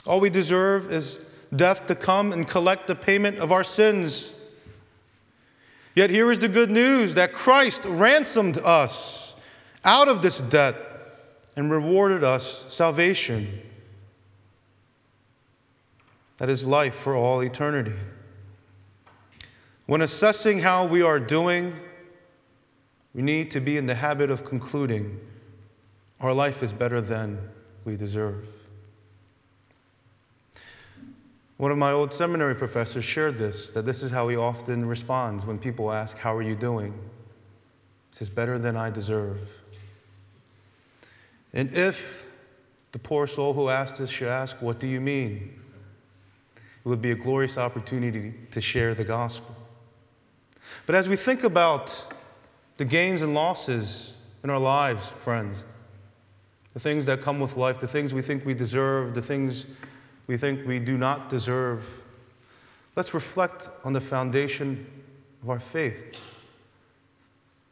All 0.07 0.21
we 0.21 0.31
deserve 0.31 0.93
is 0.93 1.19
death 1.57 1.87
to 1.87 1.95
come 1.95 2.33
and 2.33 2.47
collect 2.47 2.87
the 2.87 2.95
payment 2.95 3.39
of 3.39 3.53
our 3.53 3.65
sins. 3.65 4.33
Yet 5.95 6.11
here 6.11 6.31
is 6.31 6.39
the 6.39 6.49
good 6.49 6.71
news 6.71 7.15
that 7.15 7.33
Christ 7.33 7.85
ransomed 7.85 8.59
us 8.59 9.35
out 9.85 10.09
of 10.09 10.23
this 10.23 10.39
debt 10.39 10.77
and 11.57 11.71
rewarded 11.71 12.23
us 12.23 12.67
salvation. 12.73 13.63
That 16.37 16.51
is 16.51 16.67
life 16.67 16.95
for 16.95 17.17
all 17.17 17.41
eternity. 17.41 17.95
When 19.87 20.03
assessing 20.03 20.59
how 20.59 20.85
we 20.85 21.01
are 21.01 21.19
doing, 21.19 21.77
we 23.15 23.23
need 23.23 23.51
to 23.53 23.61
be 23.61 23.79
in 23.79 23.87
the 23.87 23.95
habit 23.95 24.31
of 24.31 24.45
concluding 24.45 25.19
our 26.21 26.33
life 26.33 26.63
is 26.63 26.73
better 26.73 27.01
than 27.01 27.39
we 27.85 27.97
deserve. 27.97 28.49
One 31.57 31.71
of 31.71 31.79
my 31.79 31.93
old 31.93 32.13
seminary 32.13 32.55
professors 32.55 33.05
shared 33.05 33.39
this 33.39 33.71
that 33.71 33.87
this 33.87 34.03
is 34.03 34.11
how 34.11 34.29
he 34.29 34.37
often 34.37 34.87
responds 34.87 35.47
when 35.47 35.59
people 35.59 35.91
ask, 35.91 36.19
How 36.19 36.35
are 36.35 36.43
you 36.43 36.55
doing? 36.55 36.93
He 36.93 38.17
says, 38.17 38.29
Better 38.29 38.59
than 38.59 38.77
I 38.77 38.91
deserve. 38.91 39.49
And 41.53 41.73
if 41.75 42.27
the 42.93 42.99
poor 42.99 43.27
soul 43.27 43.55
who 43.55 43.69
asked 43.69 43.99
this 43.99 44.11
should 44.11 44.29
ask, 44.29 44.61
What 44.61 44.79
do 44.79 44.87
you 44.87 45.01
mean? 45.01 45.61
It 46.57 46.89
would 46.89 47.03
be 47.03 47.11
a 47.11 47.17
glorious 47.17 47.59
opportunity 47.59 48.35
to 48.51 48.61
share 48.61 48.95
the 48.95 49.05
gospel. 49.05 49.57
But 50.85 50.95
as 50.95 51.09
we 51.09 51.17
think 51.17 51.43
about 51.43 52.05
the 52.77 52.85
gains 52.85 53.23
and 53.23 53.33
losses 53.33 54.15
in 54.45 54.51
our 54.51 54.59
lives, 54.59 55.09
friends, 55.09 55.65
the 56.75 56.81
things 56.81 57.07
that 57.07 57.23
come 57.23 57.41
with 57.41 57.57
life, 57.57 57.81
the 57.81 57.89
things 57.89 58.13
we 58.13 58.21
think 58.21 58.45
we 58.45 58.53
deserve, 58.53 59.15
the 59.15 59.23
things 59.23 59.67
we 60.27 60.37
think 60.37 60.67
we 60.67 60.79
do 60.79 60.99
not 60.99 61.29
deserve, 61.29 62.03
let's 62.95 63.15
reflect 63.15 63.69
on 63.85 63.93
the 63.93 64.01
foundation 64.01 64.87
of 65.43 65.51
our 65.51 65.61
faith. 65.61 66.17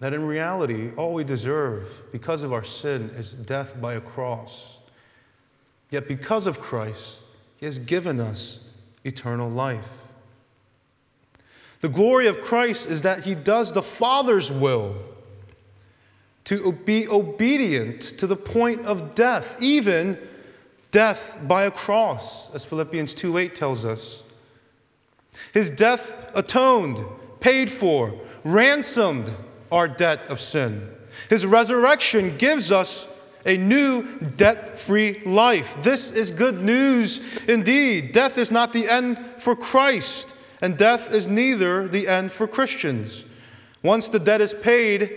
That 0.00 0.12
in 0.12 0.24
reality, 0.24 0.90
all 0.96 1.14
we 1.14 1.24
deserve 1.24 2.04
because 2.12 2.42
of 2.42 2.52
our 2.52 2.64
sin 2.64 3.10
is 3.16 3.32
death 3.32 3.80
by 3.80 3.94
a 3.94 4.00
cross. 4.00 4.80
Yet 5.90 6.08
because 6.08 6.46
of 6.46 6.60
Christ, 6.60 7.22
He 7.56 7.66
has 7.66 7.78
given 7.78 8.20
us 8.20 8.60
eternal 9.04 9.48
life. 9.48 9.90
The 11.80 11.88
glory 11.88 12.26
of 12.26 12.40
Christ 12.40 12.86
is 12.86 13.02
that 13.02 13.24
He 13.24 13.34
does 13.34 13.72
the 13.72 13.82
Father's 13.82 14.50
will 14.50 14.96
to 16.44 16.72
be 16.72 17.08
obedient 17.08 18.02
to 18.18 18.26
the 18.26 18.36
point 18.36 18.84
of 18.84 19.14
death, 19.14 19.56
even 19.62 20.18
death 20.94 21.36
by 21.42 21.64
a 21.64 21.72
cross, 21.72 22.54
as 22.54 22.64
Philippians 22.64 23.14
2:8 23.14 23.56
tells 23.56 23.84
us. 23.84 24.22
His 25.52 25.68
death 25.68 26.14
atoned, 26.36 27.04
paid 27.40 27.68
for, 27.72 28.14
ransomed 28.44 29.32
our 29.72 29.88
debt 29.88 30.20
of 30.28 30.40
sin. 30.40 30.88
His 31.28 31.44
resurrection 31.44 32.36
gives 32.36 32.70
us 32.70 33.08
a 33.44 33.56
new 33.56 34.04
debt 34.36 34.78
free 34.78 35.20
life. 35.26 35.76
This 35.82 36.12
is 36.12 36.30
good 36.30 36.62
news 36.62 37.20
indeed. 37.48 38.12
Death 38.12 38.38
is 38.38 38.52
not 38.52 38.72
the 38.72 38.88
end 38.88 39.18
for 39.38 39.56
Christ, 39.56 40.32
and 40.62 40.76
death 40.76 41.12
is 41.12 41.26
neither 41.26 41.88
the 41.88 42.06
end 42.06 42.30
for 42.30 42.46
Christians. 42.46 43.24
Once 43.82 44.08
the 44.08 44.20
debt 44.20 44.40
is 44.40 44.54
paid, 44.54 45.10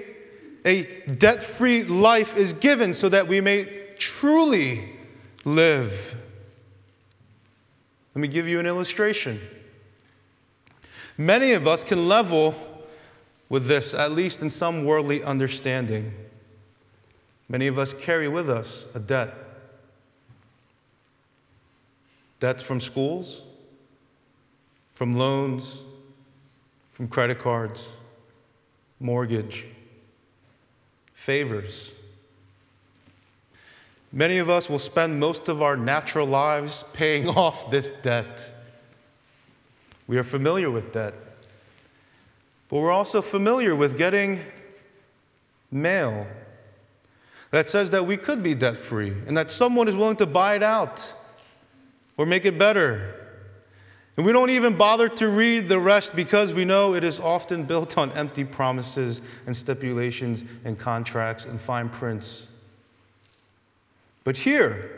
a 0.66 0.84
debt 1.06 1.44
free 1.44 1.84
life 1.84 2.36
is 2.36 2.54
given 2.54 2.94
so 2.94 3.08
that 3.10 3.28
we 3.28 3.42
may 3.42 3.68
truly 4.00 4.97
live. 5.48 6.14
Let 8.14 8.22
me 8.22 8.28
give 8.28 8.50
you 8.50 8.60
an 8.60 8.66
illustration. 8.66 9.40
Many 11.18 11.54
of 11.54 11.66
us 11.66 11.86
can 11.86 12.08
level 12.10 12.54
with 13.48 13.66
this, 13.66 13.94
at 13.94 14.12
least 14.12 14.42
in 14.42 14.50
some 14.50 14.84
worldly 14.84 15.24
understanding. 15.24 16.14
Many 17.48 17.68
of 17.68 17.80
us 17.80 17.94
carry 17.94 18.28
with 18.28 18.50
us 18.50 18.88
a 18.94 19.00
debt. 19.00 19.34
Debts 22.42 22.62
from 22.62 22.82
schools, 22.82 23.42
from 24.96 25.16
loans, 25.16 25.82
from 26.92 27.08
credit 27.08 27.40
cards, 27.40 27.88
mortgage, 29.00 29.66
favors 31.14 31.94
Many 34.18 34.40
of 34.40 34.50
us 34.50 34.68
will 34.68 34.80
spend 34.80 35.20
most 35.20 35.48
of 35.48 35.62
our 35.62 35.78
natural 35.78 36.26
lives 36.26 36.84
paying 36.92 37.30
off 37.44 37.70
this 37.70 37.92
debt. 38.02 38.52
We 40.08 40.18
are 40.18 40.24
familiar 40.24 40.72
with 40.72 40.92
debt. 40.92 41.14
But 42.68 42.80
we're 42.80 42.92
also 42.92 43.22
familiar 43.22 43.76
with 43.76 43.96
getting 43.96 44.40
mail 45.70 46.26
that 47.52 47.70
says 47.70 47.92
that 47.92 48.08
we 48.08 48.18
could 48.18 48.42
be 48.42 48.56
debt 48.56 48.78
free 48.78 49.14
and 49.28 49.38
that 49.38 49.52
someone 49.52 49.88
is 49.88 49.96
willing 49.96 50.18
to 50.18 50.26
buy 50.26 50.56
it 50.56 50.64
out 50.64 51.14
or 52.18 52.26
make 52.26 52.44
it 52.44 52.58
better. 52.58 53.14
And 54.18 54.26
we 54.26 54.34
don't 54.34 54.50
even 54.50 54.76
bother 54.76 55.10
to 55.10 55.28
read 55.28 55.68
the 55.68 55.80
rest 55.80 56.16
because 56.16 56.56
we 56.56 56.66
know 56.66 56.96
it 56.96 57.04
is 57.04 57.20
often 57.20 57.66
built 57.66 58.00
on 58.00 58.12
empty 58.14 58.46
promises 58.46 59.22
and 59.46 59.56
stipulations 59.56 60.44
and 60.66 60.76
contracts 60.80 61.46
and 61.46 61.62
fine 61.62 61.90
prints. 61.90 62.48
But 64.28 64.36
here, 64.36 64.92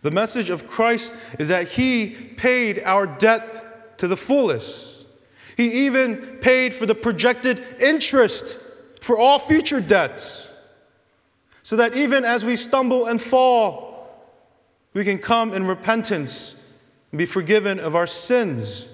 the 0.00 0.10
message 0.10 0.50
of 0.50 0.66
Christ 0.66 1.14
is 1.38 1.46
that 1.46 1.68
He 1.68 2.10
paid 2.10 2.82
our 2.82 3.06
debt 3.06 3.96
to 3.98 4.08
the 4.08 4.16
fullest. 4.16 5.06
He 5.56 5.86
even 5.86 6.16
paid 6.40 6.74
for 6.74 6.84
the 6.84 6.96
projected 6.96 7.64
interest 7.80 8.58
for 9.00 9.16
all 9.16 9.38
future 9.38 9.80
debts. 9.80 10.50
So 11.62 11.76
that 11.76 11.94
even 11.94 12.24
as 12.24 12.44
we 12.44 12.56
stumble 12.56 13.06
and 13.06 13.22
fall, 13.22 14.26
we 14.94 15.04
can 15.04 15.18
come 15.18 15.52
in 15.52 15.64
repentance 15.64 16.56
and 17.12 17.18
be 17.18 17.24
forgiven 17.24 17.78
of 17.78 17.94
our 17.94 18.08
sins. 18.08 18.88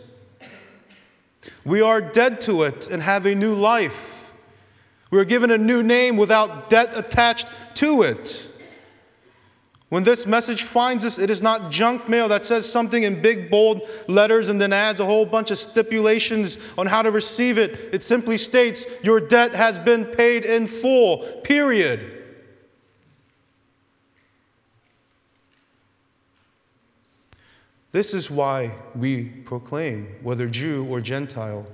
We 1.64 1.80
are 1.80 2.02
dead 2.02 2.42
to 2.42 2.64
it 2.64 2.88
and 2.88 3.02
have 3.02 3.24
a 3.24 3.34
new 3.34 3.54
life. 3.54 4.34
We 5.10 5.18
are 5.18 5.24
given 5.24 5.50
a 5.50 5.56
new 5.56 5.82
name 5.82 6.18
without 6.18 6.68
debt 6.68 6.90
attached 6.94 7.46
to 7.76 8.02
it. 8.02 8.47
When 9.88 10.02
this 10.02 10.26
message 10.26 10.64
finds 10.64 11.02
us, 11.04 11.18
it 11.18 11.30
is 11.30 11.40
not 11.40 11.70
junk 11.70 12.10
mail 12.10 12.28
that 12.28 12.44
says 12.44 12.70
something 12.70 13.04
in 13.04 13.22
big, 13.22 13.50
bold 13.50 13.88
letters 14.06 14.48
and 14.48 14.60
then 14.60 14.72
adds 14.72 15.00
a 15.00 15.06
whole 15.06 15.24
bunch 15.24 15.50
of 15.50 15.56
stipulations 15.56 16.58
on 16.76 16.86
how 16.86 17.00
to 17.00 17.10
receive 17.10 17.56
it. 17.56 17.94
It 17.94 18.02
simply 18.02 18.36
states, 18.36 18.84
Your 19.02 19.18
debt 19.18 19.54
has 19.54 19.78
been 19.78 20.04
paid 20.04 20.44
in 20.44 20.66
full, 20.66 21.18
period. 21.42 22.18
This 27.90 28.12
is 28.12 28.30
why 28.30 28.72
we 28.94 29.24
proclaim, 29.24 30.16
whether 30.22 30.46
Jew 30.46 30.86
or 30.90 31.00
Gentile, 31.00 31.66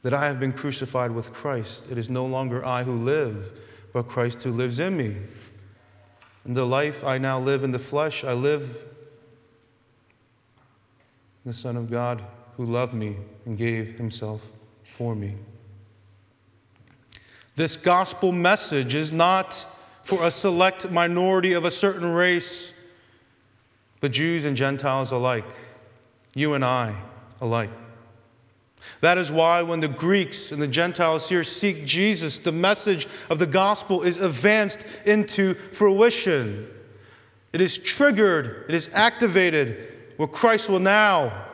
that 0.00 0.14
I 0.14 0.26
have 0.26 0.40
been 0.40 0.52
crucified 0.52 1.10
with 1.10 1.34
Christ. 1.34 1.90
It 1.90 1.98
is 1.98 2.08
no 2.08 2.24
longer 2.24 2.64
I 2.64 2.84
who 2.84 2.94
live, 2.94 3.52
but 3.92 4.08
Christ 4.08 4.42
who 4.42 4.50
lives 4.50 4.80
in 4.80 4.96
me. 4.96 5.16
The 6.48 6.64
life 6.64 7.04
I 7.04 7.18
now 7.18 7.38
live 7.38 7.62
in 7.62 7.72
the 7.72 7.78
flesh, 7.78 8.24
I 8.24 8.32
live 8.32 8.78
the 11.44 11.52
Son 11.52 11.76
of 11.76 11.90
God 11.90 12.22
who 12.56 12.64
loved 12.64 12.94
me 12.94 13.16
and 13.44 13.56
gave 13.56 13.98
himself 13.98 14.40
for 14.96 15.14
me. 15.14 15.34
This 17.54 17.76
gospel 17.76 18.32
message 18.32 18.94
is 18.94 19.12
not 19.12 19.66
for 20.02 20.22
a 20.22 20.30
select 20.30 20.90
minority 20.90 21.52
of 21.52 21.66
a 21.66 21.70
certain 21.70 22.14
race, 22.14 22.72
but 24.00 24.12
Jews 24.12 24.46
and 24.46 24.56
Gentiles 24.56 25.12
alike, 25.12 25.44
you 26.34 26.54
and 26.54 26.64
I 26.64 26.96
alike. 27.42 27.70
That 29.00 29.18
is 29.18 29.30
why, 29.30 29.62
when 29.62 29.80
the 29.80 29.88
Greeks 29.88 30.50
and 30.52 30.60
the 30.60 30.68
Gentiles 30.68 31.28
here 31.28 31.44
seek 31.44 31.84
Jesus, 31.84 32.38
the 32.38 32.52
message 32.52 33.06
of 33.30 33.38
the 33.38 33.46
gospel 33.46 34.02
is 34.02 34.20
advanced 34.20 34.84
into 35.06 35.54
fruition. 35.54 36.68
It 37.52 37.60
is 37.60 37.78
triggered, 37.78 38.64
it 38.68 38.74
is 38.74 38.90
activated, 38.92 39.94
where 40.16 40.28
Christ 40.28 40.68
will 40.68 40.80
now 40.80 41.46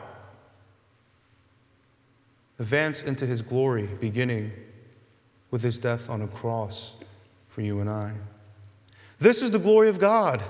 advance 2.59 3.03
into 3.03 3.25
his 3.25 3.41
glory, 3.41 3.87
beginning 3.99 4.51
with 5.51 5.61
his 5.61 5.77
death 5.77 6.09
on 6.09 6.21
a 6.21 6.27
cross 6.27 6.95
for 7.47 7.61
you 7.61 7.79
and 7.79 7.89
I. 7.89 8.13
This 9.19 9.41
is 9.41 9.51
the 9.51 9.59
glory 9.59 9.89
of 9.89 9.99
God. 9.99 10.43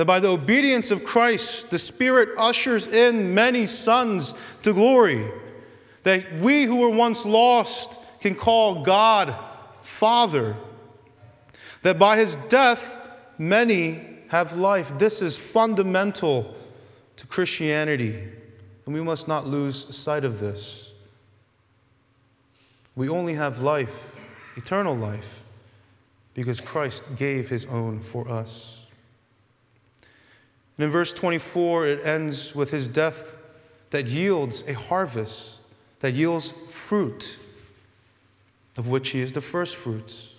That 0.00 0.06
by 0.06 0.18
the 0.18 0.28
obedience 0.28 0.90
of 0.90 1.04
Christ, 1.04 1.68
the 1.68 1.78
Spirit 1.78 2.30
ushers 2.38 2.86
in 2.86 3.34
many 3.34 3.66
sons 3.66 4.32
to 4.62 4.72
glory. 4.72 5.30
That 6.04 6.36
we 6.36 6.64
who 6.64 6.76
were 6.76 6.88
once 6.88 7.26
lost 7.26 7.98
can 8.18 8.34
call 8.34 8.82
God 8.82 9.36
Father. 9.82 10.56
That 11.82 11.98
by 11.98 12.16
his 12.16 12.36
death, 12.48 12.96
many 13.36 14.00
have 14.28 14.56
life. 14.56 14.96
This 14.96 15.20
is 15.20 15.36
fundamental 15.36 16.54
to 17.16 17.26
Christianity, 17.26 18.26
and 18.86 18.94
we 18.94 19.02
must 19.02 19.28
not 19.28 19.46
lose 19.46 19.94
sight 19.94 20.24
of 20.24 20.40
this. 20.40 20.94
We 22.96 23.10
only 23.10 23.34
have 23.34 23.58
life, 23.58 24.16
eternal 24.56 24.96
life, 24.96 25.44
because 26.32 26.58
Christ 26.58 27.04
gave 27.16 27.50
his 27.50 27.66
own 27.66 28.00
for 28.00 28.26
us. 28.30 28.79
And 30.80 30.86
in 30.86 30.92
verse 30.92 31.12
24, 31.12 31.88
it 31.88 32.06
ends 32.06 32.54
with 32.54 32.70
his 32.70 32.88
death 32.88 33.36
that 33.90 34.06
yields 34.06 34.66
a 34.66 34.72
harvest, 34.72 35.58
that 35.98 36.14
yields 36.14 36.52
fruit, 36.70 37.36
of 38.78 38.88
which 38.88 39.10
he 39.10 39.20
is 39.20 39.32
the 39.32 39.42
first 39.42 39.76
fruits. 39.76 40.32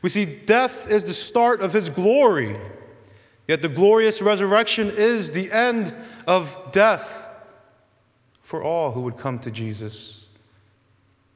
We 0.00 0.08
see 0.08 0.24
death 0.24 0.90
is 0.90 1.04
the 1.04 1.12
start 1.12 1.60
of 1.60 1.74
his 1.74 1.90
glory, 1.90 2.56
yet 3.46 3.60
the 3.60 3.68
glorious 3.68 4.22
resurrection 4.22 4.90
is 4.90 5.32
the 5.32 5.52
end 5.52 5.94
of 6.26 6.58
death 6.72 7.28
for 8.42 8.62
all 8.62 8.92
who 8.92 9.02
would 9.02 9.18
come 9.18 9.38
to 9.40 9.50
Jesus. 9.50 10.26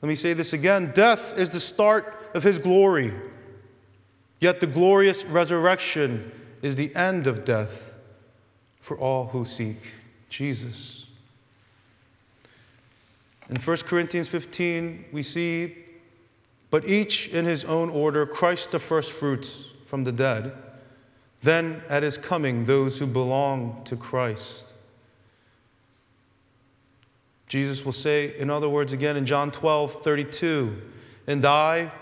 Let 0.01 0.09
me 0.09 0.15
say 0.15 0.33
this 0.33 0.55
again 0.55 0.93
death 0.95 1.39
is 1.39 1.51
the 1.51 1.61
start 1.61 2.31
of 2.35 2.43
his 2.43 2.59
glory, 2.59 3.13
yet 4.41 4.61
the 4.61 4.67
glorious 4.67 5.27
resurrection 5.27 6.33
is 6.63 6.75
the 6.75 6.97
end 6.97 7.27
of 7.27 7.45
death 7.45 7.97
for 8.89 8.97
all 8.97 9.27
who 9.27 9.45
seek 9.45 9.93
Jesus. 10.31 11.05
In 13.51 13.57
1 13.57 13.77
Corinthians 13.79 14.29
15, 14.29 15.05
we 15.13 15.23
see, 15.23 15.77
but 16.71 16.89
each 16.89 17.29
in 17.29 17.45
his 17.45 17.67
own 17.67 17.91
order 17.91 18.25
Christ 18.25 18.71
the 18.71 18.79
firstfruits 18.79 19.67
from 19.85 20.05
the 20.05 20.13
dead, 20.13 20.55
then 21.43 21.83
at 21.91 22.03
his 22.03 22.17
coming, 22.17 22.65
those 22.65 22.99
who 22.99 23.07
belong 23.07 23.83
to 23.85 23.95
Christ. 23.95 24.73
Jesus 27.47 27.85
will 27.85 27.93
say, 27.93 28.35
in 28.39 28.49
other 28.49 28.71
words, 28.71 28.95
again 28.95 29.19
in 29.19 29.27
John 29.27 29.51
12, 29.51 30.01
32, 30.03 30.81
and 31.27 31.45
I, 31.45 31.93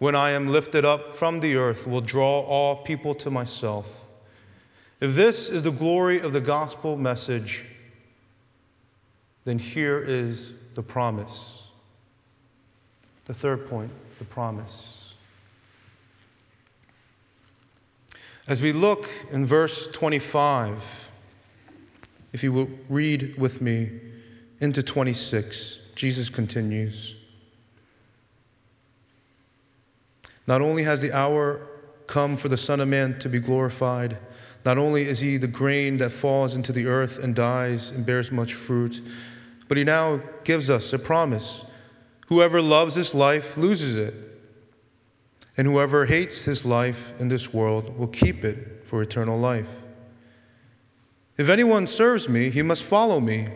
when 0.00 0.14
I 0.14 0.32
am 0.32 0.48
lifted 0.48 0.84
up 0.84 1.14
from 1.14 1.40
the 1.40 1.56
earth, 1.56 1.86
will 1.86 2.02
draw 2.02 2.40
all 2.40 2.76
people 2.76 3.14
to 3.14 3.30
myself. 3.30 4.05
If 5.00 5.14
this 5.14 5.48
is 5.48 5.62
the 5.62 5.70
glory 5.70 6.20
of 6.20 6.32
the 6.32 6.40
gospel 6.40 6.96
message, 6.96 7.64
then 9.44 9.58
here 9.58 9.98
is 9.98 10.54
the 10.74 10.82
promise. 10.82 11.68
The 13.26 13.34
third 13.34 13.68
point, 13.68 13.90
the 14.18 14.24
promise. 14.24 15.16
As 18.48 18.62
we 18.62 18.72
look 18.72 19.10
in 19.30 19.44
verse 19.44 19.88
25, 19.88 21.10
if 22.32 22.42
you 22.42 22.52
will 22.52 22.70
read 22.88 23.36
with 23.36 23.60
me 23.60 23.90
into 24.60 24.82
26, 24.82 25.78
Jesus 25.94 26.30
continues. 26.30 27.16
Not 30.46 30.60
only 30.60 30.84
has 30.84 31.00
the 31.00 31.12
hour 31.12 31.66
come 32.06 32.36
for 32.36 32.48
the 32.48 32.56
Son 32.56 32.80
of 32.80 32.88
Man 32.88 33.18
to 33.20 33.28
be 33.28 33.40
glorified, 33.40 34.18
not 34.64 34.78
only 34.78 35.06
is 35.06 35.20
he 35.20 35.36
the 35.36 35.46
grain 35.46 35.98
that 35.98 36.10
falls 36.10 36.56
into 36.56 36.72
the 36.72 36.86
earth 36.86 37.22
and 37.22 37.34
dies 37.34 37.90
and 37.90 38.04
bears 38.04 38.32
much 38.32 38.54
fruit, 38.54 39.00
but 39.68 39.76
he 39.76 39.84
now 39.84 40.20
gives 40.44 40.70
us 40.70 40.92
a 40.92 40.98
promise 40.98 41.64
whoever 42.28 42.60
loves 42.60 42.94
this 42.94 43.14
life 43.14 43.56
loses 43.56 43.96
it, 43.96 44.14
and 45.56 45.66
whoever 45.66 46.06
hates 46.06 46.42
his 46.42 46.64
life 46.64 47.12
in 47.18 47.28
this 47.28 47.52
world 47.52 47.96
will 47.98 48.08
keep 48.08 48.44
it 48.44 48.84
for 48.84 49.00
eternal 49.00 49.38
life. 49.38 49.68
If 51.36 51.48
anyone 51.48 51.86
serves 51.86 52.28
me, 52.28 52.50
he 52.50 52.62
must 52.62 52.82
follow 52.82 53.20
me, 53.20 53.48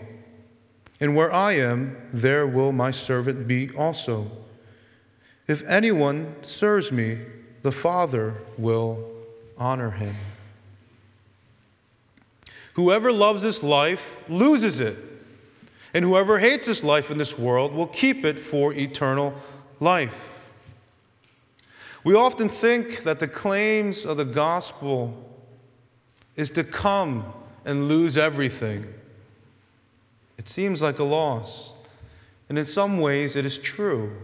and 1.00 1.16
where 1.16 1.32
I 1.32 1.52
am, 1.52 1.96
there 2.12 2.46
will 2.46 2.72
my 2.72 2.90
servant 2.90 3.48
be 3.48 3.70
also. 3.70 4.30
If 5.46 5.66
anyone 5.66 6.36
serves 6.42 6.92
me, 6.92 7.18
the 7.62 7.72
Father 7.72 8.34
will 8.56 9.04
honor 9.58 9.90
him. 9.90 10.16
Whoever 12.74 13.12
loves 13.12 13.42
this 13.42 13.62
life 13.62 14.22
loses 14.28 14.80
it, 14.80 14.96
and 15.92 16.04
whoever 16.04 16.38
hates 16.38 16.66
this 16.66 16.82
life 16.82 17.10
in 17.10 17.18
this 17.18 17.38
world 17.38 17.74
will 17.74 17.88
keep 17.88 18.24
it 18.24 18.38
for 18.38 18.72
eternal 18.72 19.34
life. 19.80 20.52
We 22.04 22.14
often 22.14 22.48
think 22.48 23.02
that 23.02 23.18
the 23.18 23.28
claims 23.28 24.06
of 24.06 24.16
the 24.16 24.24
gospel 24.24 25.14
is 26.36 26.50
to 26.52 26.64
come 26.64 27.30
and 27.66 27.88
lose 27.88 28.16
everything. 28.16 28.86
It 30.38 30.48
seems 30.48 30.80
like 30.80 30.98
a 30.98 31.04
loss, 31.04 31.74
and 32.48 32.58
in 32.58 32.64
some 32.64 33.00
ways 33.00 33.36
it 33.36 33.44
is 33.44 33.58
true. 33.58 34.16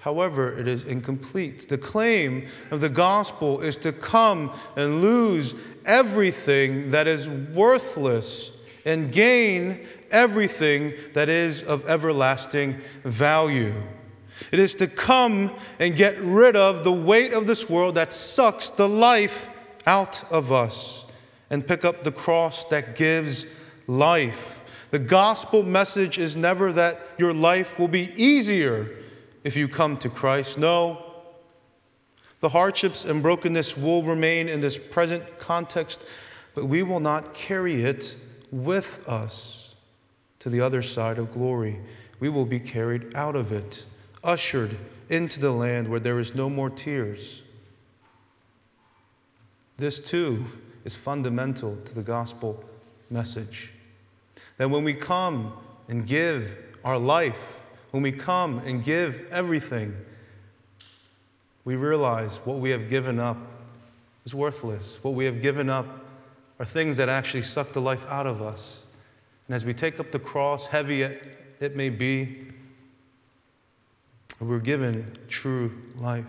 However, 0.00 0.58
it 0.58 0.66
is 0.66 0.82
incomplete. 0.84 1.68
The 1.68 1.78
claim 1.78 2.48
of 2.70 2.80
the 2.80 2.88
gospel 2.88 3.60
is 3.60 3.76
to 3.78 3.92
come 3.92 4.50
and 4.74 5.02
lose 5.02 5.54
everything 5.84 6.90
that 6.90 7.06
is 7.06 7.28
worthless 7.28 8.50
and 8.86 9.12
gain 9.12 9.86
everything 10.10 10.94
that 11.12 11.28
is 11.28 11.62
of 11.62 11.86
everlasting 11.88 12.80
value. 13.04 13.74
It 14.50 14.58
is 14.58 14.74
to 14.76 14.86
come 14.86 15.52
and 15.78 15.94
get 15.94 16.18
rid 16.18 16.56
of 16.56 16.82
the 16.82 16.92
weight 16.92 17.34
of 17.34 17.46
this 17.46 17.68
world 17.68 17.96
that 17.96 18.14
sucks 18.14 18.70
the 18.70 18.88
life 18.88 19.50
out 19.86 20.24
of 20.32 20.50
us 20.50 21.04
and 21.50 21.66
pick 21.66 21.84
up 21.84 22.02
the 22.02 22.12
cross 22.12 22.64
that 22.66 22.96
gives 22.96 23.44
life. 23.86 24.62
The 24.92 24.98
gospel 24.98 25.62
message 25.62 26.16
is 26.16 26.36
never 26.36 26.72
that 26.72 27.00
your 27.18 27.34
life 27.34 27.78
will 27.78 27.88
be 27.88 28.10
easier 28.16 28.96
if 29.44 29.56
you 29.56 29.68
come 29.68 29.96
to 29.98 30.08
Christ. 30.08 30.58
No. 30.58 31.06
The 32.40 32.50
hardships 32.50 33.04
and 33.04 33.22
brokenness 33.22 33.76
will 33.76 34.02
remain 34.02 34.48
in 34.48 34.60
this 34.60 34.78
present 34.78 35.38
context, 35.38 36.02
but 36.54 36.66
we 36.66 36.82
will 36.82 37.00
not 37.00 37.34
carry 37.34 37.82
it 37.82 38.16
with 38.50 39.06
us 39.08 39.74
to 40.40 40.48
the 40.48 40.60
other 40.60 40.82
side 40.82 41.18
of 41.18 41.32
glory. 41.32 41.80
We 42.18 42.28
will 42.28 42.46
be 42.46 42.60
carried 42.60 43.14
out 43.14 43.36
of 43.36 43.52
it, 43.52 43.84
ushered 44.24 44.76
into 45.08 45.40
the 45.40 45.50
land 45.50 45.88
where 45.88 46.00
there 46.00 46.18
is 46.18 46.34
no 46.34 46.48
more 46.48 46.70
tears. 46.70 47.42
This 49.76 49.98
too 49.98 50.44
is 50.84 50.94
fundamental 50.94 51.76
to 51.84 51.94
the 51.94 52.02
gospel 52.02 52.62
message. 53.10 53.72
That 54.56 54.70
when 54.70 54.84
we 54.84 54.94
come 54.94 55.52
and 55.88 56.06
give 56.06 56.56
our 56.84 56.98
life, 56.98 57.58
when 57.90 58.02
we 58.02 58.12
come 58.12 58.58
and 58.58 58.84
give 58.84 59.28
everything, 59.30 59.94
we 61.64 61.76
realize 61.76 62.38
what 62.44 62.58
we 62.58 62.70
have 62.70 62.88
given 62.88 63.18
up 63.18 63.36
is 64.24 64.34
worthless. 64.34 64.98
What 65.02 65.14
we 65.14 65.24
have 65.24 65.42
given 65.42 65.68
up 65.68 65.86
are 66.58 66.64
things 66.64 66.96
that 66.98 67.08
actually 67.08 67.42
suck 67.42 67.72
the 67.72 67.80
life 67.80 68.06
out 68.08 68.26
of 68.26 68.42
us. 68.42 68.84
And 69.46 69.54
as 69.54 69.64
we 69.64 69.74
take 69.74 69.98
up 69.98 70.12
the 70.12 70.18
cross, 70.18 70.66
heavy 70.66 71.02
it, 71.02 71.76
may 71.76 71.88
be, 71.88 72.46
we're 74.38 74.58
given 74.58 75.12
true 75.28 75.72
life. 75.98 76.24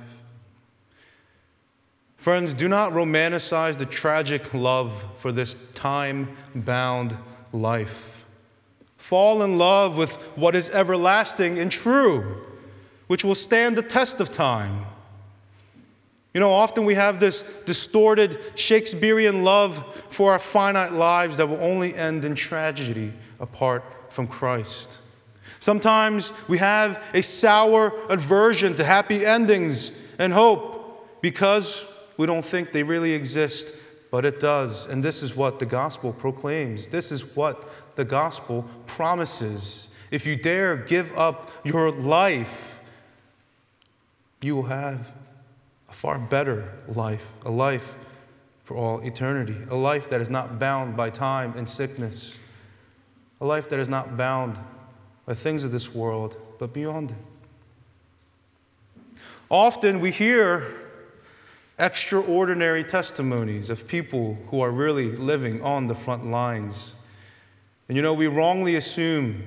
Friends, 2.18 2.54
do 2.54 2.68
not 2.68 2.92
romanticize 2.92 3.78
the 3.78 3.86
tragic 3.86 4.54
love 4.54 5.06
for 5.18 5.32
this 5.32 5.56
time 5.74 6.36
bound 6.54 7.18
life. 7.54 8.21
Fall 9.12 9.44
in 9.44 9.58
love 9.58 9.98
with 9.98 10.16
what 10.38 10.56
is 10.56 10.70
everlasting 10.70 11.60
and 11.60 11.70
true, 11.70 12.46
which 13.08 13.26
will 13.26 13.36
stand 13.36 13.76
the 13.76 13.82
test 13.82 14.22
of 14.22 14.32
time. 14.32 14.86
You 16.34 16.40
know, 16.40 16.54
often 16.54 16.86
we 16.86 16.94
have 16.94 17.20
this 17.20 17.44
distorted 17.66 18.40
Shakespearean 18.56 19.44
love 19.44 20.02
for 20.10 20.32
our 20.32 20.40
finite 20.40 20.94
lives 20.94 21.36
that 21.36 21.50
will 21.50 21.62
only 21.62 21.94
end 21.94 22.24
in 22.24 22.36
tragedy 22.36 23.12
apart 23.42 23.84
from 24.08 24.28
Christ. 24.28 25.00
Sometimes 25.60 26.32
we 26.48 26.60
have 26.60 27.04
a 27.14 27.22
sour 27.22 27.94
aversion 28.10 28.76
to 28.76 28.86
happy 28.86 29.26
endings 29.26 29.92
and 30.20 30.32
hope 30.32 31.20
because 31.22 31.86
we 32.16 32.28
don't 32.28 32.46
think 32.46 32.72
they 32.72 32.84
really 32.84 33.12
exist, 33.12 33.76
but 34.12 34.26
it 34.26 34.40
does. 34.40 34.86
And 34.86 35.02
this 35.02 35.24
is 35.24 35.36
what 35.36 35.58
the 35.58 35.66
gospel 35.66 36.14
proclaims. 36.14 36.88
This 36.88 37.12
is 37.12 37.36
what 37.36 37.68
the 37.96 38.06
gospel 38.06 38.68
promises. 38.86 39.88
if 40.12 40.26
you 40.28 40.36
dare 40.36 40.76
give 40.76 41.18
up 41.18 41.50
your 41.64 41.90
life, 41.90 42.82
you 44.42 44.58
will 44.58 44.64
have 44.64 45.14
a 45.90 45.94
far 45.94 46.20
better 46.20 46.74
life, 46.90 47.32
a 47.46 47.52
life 47.52 47.96
for 48.66 48.76
all 48.76 49.00
eternity, 49.00 49.56
a 49.70 49.76
life 49.76 50.10
that 50.10 50.20
is 50.20 50.30
not 50.30 50.60
bound 50.60 50.98
by 50.98 51.10
time 51.10 51.54
and 51.56 51.70
sickness, 51.70 52.38
a 53.40 53.46
life 53.46 53.70
that 53.70 53.80
is 53.80 53.88
not 53.88 54.18
bound 54.18 54.60
by 55.26 55.34
things 55.34 55.64
of 55.64 55.72
this 55.72 55.94
world, 55.94 56.36
but 56.60 56.74
beyond 56.74 57.12
it. 57.12 57.18
Often 59.50 60.02
we 60.02 60.12
hear 60.12 60.81
extraordinary 61.82 62.84
testimonies 62.84 63.72
of 63.72 63.88
people 63.88 64.38
who 64.52 64.62
are 64.62 64.70
really 64.70 65.12
living 65.12 65.62
on 65.64 65.88
the 65.88 65.96
front 65.96 66.28
lines. 66.28 66.94
And 67.90 67.96
you 67.96 68.04
know, 68.04 68.14
we 68.14 68.28
wrongly 68.28 68.76
assume 68.76 69.44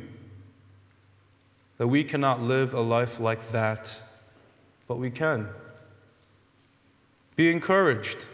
that 1.79 1.87
we 1.87 2.03
cannot 2.03 2.43
live 2.43 2.75
a 2.75 2.81
life 2.81 3.21
like 3.21 3.53
that, 3.53 4.01
but 4.89 4.99
we 4.99 5.11
can. 5.11 5.49
Be 7.37 7.53
encouraged. 7.53 8.27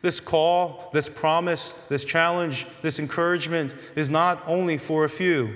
This 0.00 0.20
call, 0.20 0.88
this 0.94 1.08
promise, 1.10 1.74
this 1.90 2.04
challenge, 2.04 2.66
this 2.80 2.98
encouragement 2.98 3.74
is 3.94 4.08
not 4.08 4.42
only 4.46 4.78
for 4.78 5.04
a 5.04 5.08
few, 5.08 5.54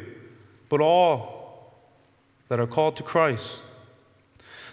but 0.68 0.82
all 0.82 1.72
that 2.48 2.60
are 2.60 2.66
called 2.66 2.96
to 2.96 3.02
Christ. 3.02 3.64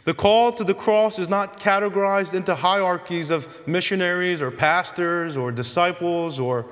The 0.05 0.13
call 0.13 0.51
to 0.53 0.63
the 0.63 0.73
cross 0.73 1.19
is 1.19 1.29
not 1.29 1.59
categorized 1.59 2.33
into 2.33 2.55
hierarchies 2.55 3.29
of 3.29 3.47
missionaries 3.67 4.41
or 4.41 4.51
pastors 4.51 5.37
or 5.37 5.51
disciples 5.51 6.39
or 6.39 6.65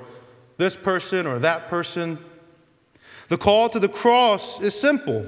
this 0.56 0.76
person 0.76 1.26
or 1.26 1.38
that 1.38 1.68
person. 1.68 2.18
The 3.28 3.38
call 3.38 3.68
to 3.70 3.78
the 3.78 3.88
cross 3.88 4.60
is 4.60 4.78
simple. 4.78 5.26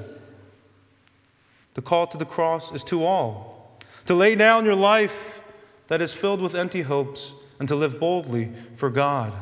The 1.75 1.83
call 1.83 2.07
to 2.09 2.17
the 2.17 2.25
cross 2.25 2.73
is 2.73 2.83
to 2.85 3.05
all 3.05 3.51
to 4.07 4.15
lay 4.17 4.35
down 4.35 4.65
your 4.65 4.75
life 4.75 5.41
that 5.87 6.01
is 6.01 6.13
filled 6.13 6.41
with 6.41 6.57
empty 6.57 6.83
hopes 6.83 7.33
and 7.61 7.69
to 7.69 7.77
live 7.77 8.01
boldly 8.01 8.51
for 8.75 8.91
God. 8.91 9.33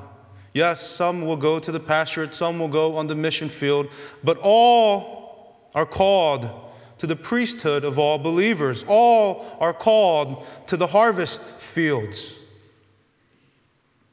Yes, 0.52 0.86
some 0.86 1.22
will 1.22 1.36
go 1.36 1.58
to 1.58 1.72
the 1.72 1.80
pastorate, 1.80 2.34
some 2.34 2.58
will 2.58 2.68
go 2.68 2.96
on 2.96 3.06
the 3.06 3.14
mission 3.14 3.48
field, 3.48 3.88
but 4.22 4.36
all 4.42 5.70
are 5.74 5.86
called 5.86 6.50
to 6.98 7.06
the 7.06 7.16
priesthood 7.16 7.84
of 7.84 7.98
all 7.98 8.18
believers. 8.18 8.84
All 8.86 9.46
are 9.60 9.72
called 9.72 10.46
to 10.66 10.76
the 10.76 10.88
harvest 10.88 11.42
fields, 11.42 12.38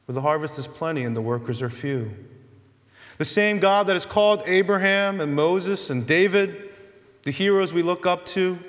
where 0.06 0.14
the 0.14 0.22
harvest 0.22 0.58
is 0.60 0.68
plenty 0.68 1.04
and 1.04 1.16
the 1.16 1.22
workers 1.22 1.62
are 1.62 1.70
few. 1.70 2.12
The 3.18 3.26
same 3.26 3.60
God 3.60 3.88
that 3.88 3.94
has 3.94 4.06
called 4.06 4.44
Abraham 4.46 5.22
and 5.22 5.36
Moses 5.36 5.90
and 5.90 6.06
David, 6.06 6.70
the 7.24 7.32
heroes 7.32 7.74
we 7.74 7.82
look 7.82 8.06
up 8.06 8.26
to, 8.28 8.60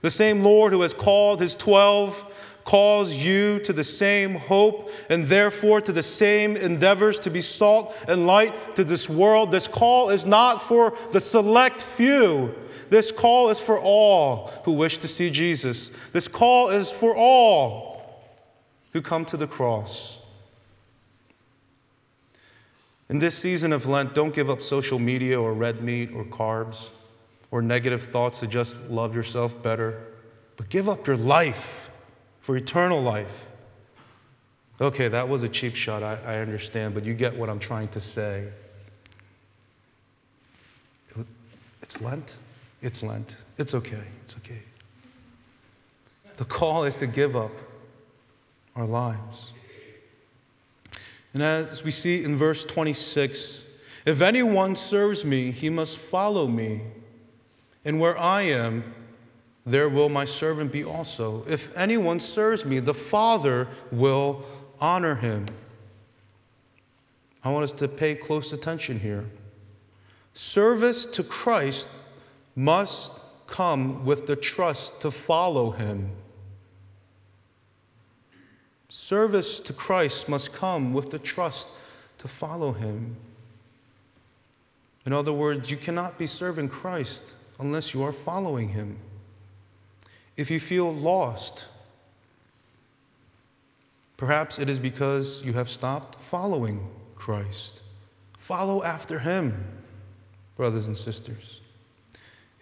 the 0.00 0.10
same 0.10 0.42
Lord 0.42 0.72
who 0.72 0.82
has 0.82 0.92
called 0.92 1.40
his 1.40 1.54
12 1.54 2.28
calls 2.64 3.14
you 3.14 3.58
to 3.60 3.72
the 3.72 3.84
same 3.84 4.34
hope 4.34 4.90
and 5.08 5.26
therefore 5.26 5.80
to 5.80 5.92
the 5.92 6.02
same 6.02 6.56
endeavors 6.56 7.18
to 7.20 7.30
be 7.30 7.40
salt 7.40 7.94
and 8.08 8.26
light 8.26 8.76
to 8.76 8.84
this 8.84 9.08
world. 9.08 9.50
This 9.50 9.66
call 9.66 10.10
is 10.10 10.26
not 10.26 10.62
for 10.62 10.96
the 11.12 11.20
select 11.20 11.82
few. 11.82 12.54
This 12.92 13.10
call 13.10 13.48
is 13.48 13.58
for 13.58 13.80
all 13.80 14.52
who 14.66 14.72
wish 14.72 14.98
to 14.98 15.08
see 15.08 15.30
Jesus. 15.30 15.90
This 16.12 16.28
call 16.28 16.68
is 16.68 16.90
for 16.90 17.16
all 17.16 18.22
who 18.92 19.00
come 19.00 19.24
to 19.24 19.38
the 19.38 19.46
cross. 19.46 20.18
In 23.08 23.18
this 23.18 23.34
season 23.38 23.72
of 23.72 23.86
Lent, 23.86 24.12
don't 24.14 24.34
give 24.34 24.50
up 24.50 24.60
social 24.60 24.98
media 24.98 25.40
or 25.40 25.54
red 25.54 25.80
meat 25.80 26.10
or 26.14 26.22
carbs 26.24 26.90
or 27.50 27.62
negative 27.62 28.02
thoughts 28.02 28.40
to 28.40 28.46
just 28.46 28.76
love 28.90 29.16
yourself 29.16 29.62
better, 29.62 29.98
but 30.58 30.68
give 30.68 30.86
up 30.86 31.06
your 31.06 31.16
life 31.16 31.88
for 32.40 32.58
eternal 32.58 33.00
life. 33.00 33.46
Okay, 34.82 35.08
that 35.08 35.30
was 35.30 35.44
a 35.44 35.48
cheap 35.48 35.76
shot, 35.76 36.02
I, 36.02 36.18
I 36.26 36.38
understand, 36.40 36.92
but 36.92 37.06
you 37.06 37.14
get 37.14 37.34
what 37.34 37.48
I'm 37.48 37.58
trying 37.58 37.88
to 37.88 38.00
say. 38.00 38.48
It's 41.80 41.98
Lent. 42.02 42.36
It's 42.82 43.02
Lent. 43.02 43.36
It's 43.56 43.74
okay. 43.74 44.02
It's 44.24 44.36
okay. 44.36 44.60
The 46.34 46.44
call 46.44 46.84
is 46.84 46.96
to 46.96 47.06
give 47.06 47.36
up 47.36 47.52
our 48.74 48.86
lives. 48.86 49.52
And 51.32 51.42
as 51.42 51.84
we 51.84 51.90
see 51.90 52.24
in 52.24 52.36
verse 52.36 52.64
26, 52.64 53.64
if 54.04 54.20
anyone 54.20 54.76
serves 54.76 55.24
me, 55.24 55.52
he 55.52 55.70
must 55.70 55.96
follow 55.96 56.48
me. 56.48 56.82
And 57.84 58.00
where 58.00 58.18
I 58.18 58.42
am, 58.42 58.94
there 59.64 59.88
will 59.88 60.08
my 60.08 60.24
servant 60.24 60.72
be 60.72 60.84
also. 60.84 61.44
If 61.48 61.76
anyone 61.76 62.18
serves 62.18 62.64
me, 62.64 62.80
the 62.80 62.94
Father 62.94 63.68
will 63.90 64.44
honor 64.80 65.14
him. 65.14 65.46
I 67.44 67.50
want 67.50 67.64
us 67.64 67.72
to 67.74 67.88
pay 67.88 68.14
close 68.14 68.52
attention 68.52 69.00
here. 69.00 69.24
Service 70.34 71.06
to 71.06 71.22
Christ 71.22 71.88
must 72.54 73.12
come 73.46 74.04
with 74.04 74.26
the 74.26 74.36
trust 74.36 75.00
to 75.00 75.10
follow 75.10 75.70
him. 75.70 76.10
Service 78.88 79.58
to 79.60 79.72
Christ 79.72 80.28
must 80.28 80.52
come 80.52 80.92
with 80.92 81.10
the 81.10 81.18
trust 81.18 81.68
to 82.18 82.28
follow 82.28 82.72
him. 82.72 83.16
In 85.06 85.12
other 85.12 85.32
words, 85.32 85.70
you 85.70 85.76
cannot 85.76 86.18
be 86.18 86.26
serving 86.26 86.68
Christ 86.68 87.34
unless 87.58 87.94
you 87.94 88.02
are 88.02 88.12
following 88.12 88.68
him. 88.68 88.98
If 90.36 90.50
you 90.50 90.60
feel 90.60 90.92
lost, 90.92 91.66
perhaps 94.16 94.58
it 94.58 94.68
is 94.68 94.78
because 94.78 95.42
you 95.42 95.54
have 95.54 95.68
stopped 95.68 96.20
following 96.20 96.86
Christ. 97.16 97.80
Follow 98.38 98.82
after 98.82 99.20
him, 99.20 99.64
brothers 100.56 100.86
and 100.86 100.96
sisters. 100.98 101.61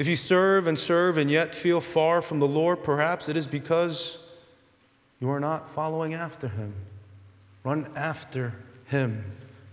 If 0.00 0.08
you 0.08 0.16
serve 0.16 0.66
and 0.66 0.78
serve 0.78 1.18
and 1.18 1.30
yet 1.30 1.54
feel 1.54 1.82
far 1.82 2.22
from 2.22 2.40
the 2.40 2.48
Lord, 2.48 2.82
perhaps 2.82 3.28
it 3.28 3.36
is 3.36 3.46
because 3.46 4.16
you 5.20 5.28
are 5.28 5.38
not 5.38 5.68
following 5.74 6.14
after 6.14 6.48
him. 6.48 6.72
Run 7.64 7.86
after 7.94 8.54
him, 8.86 9.22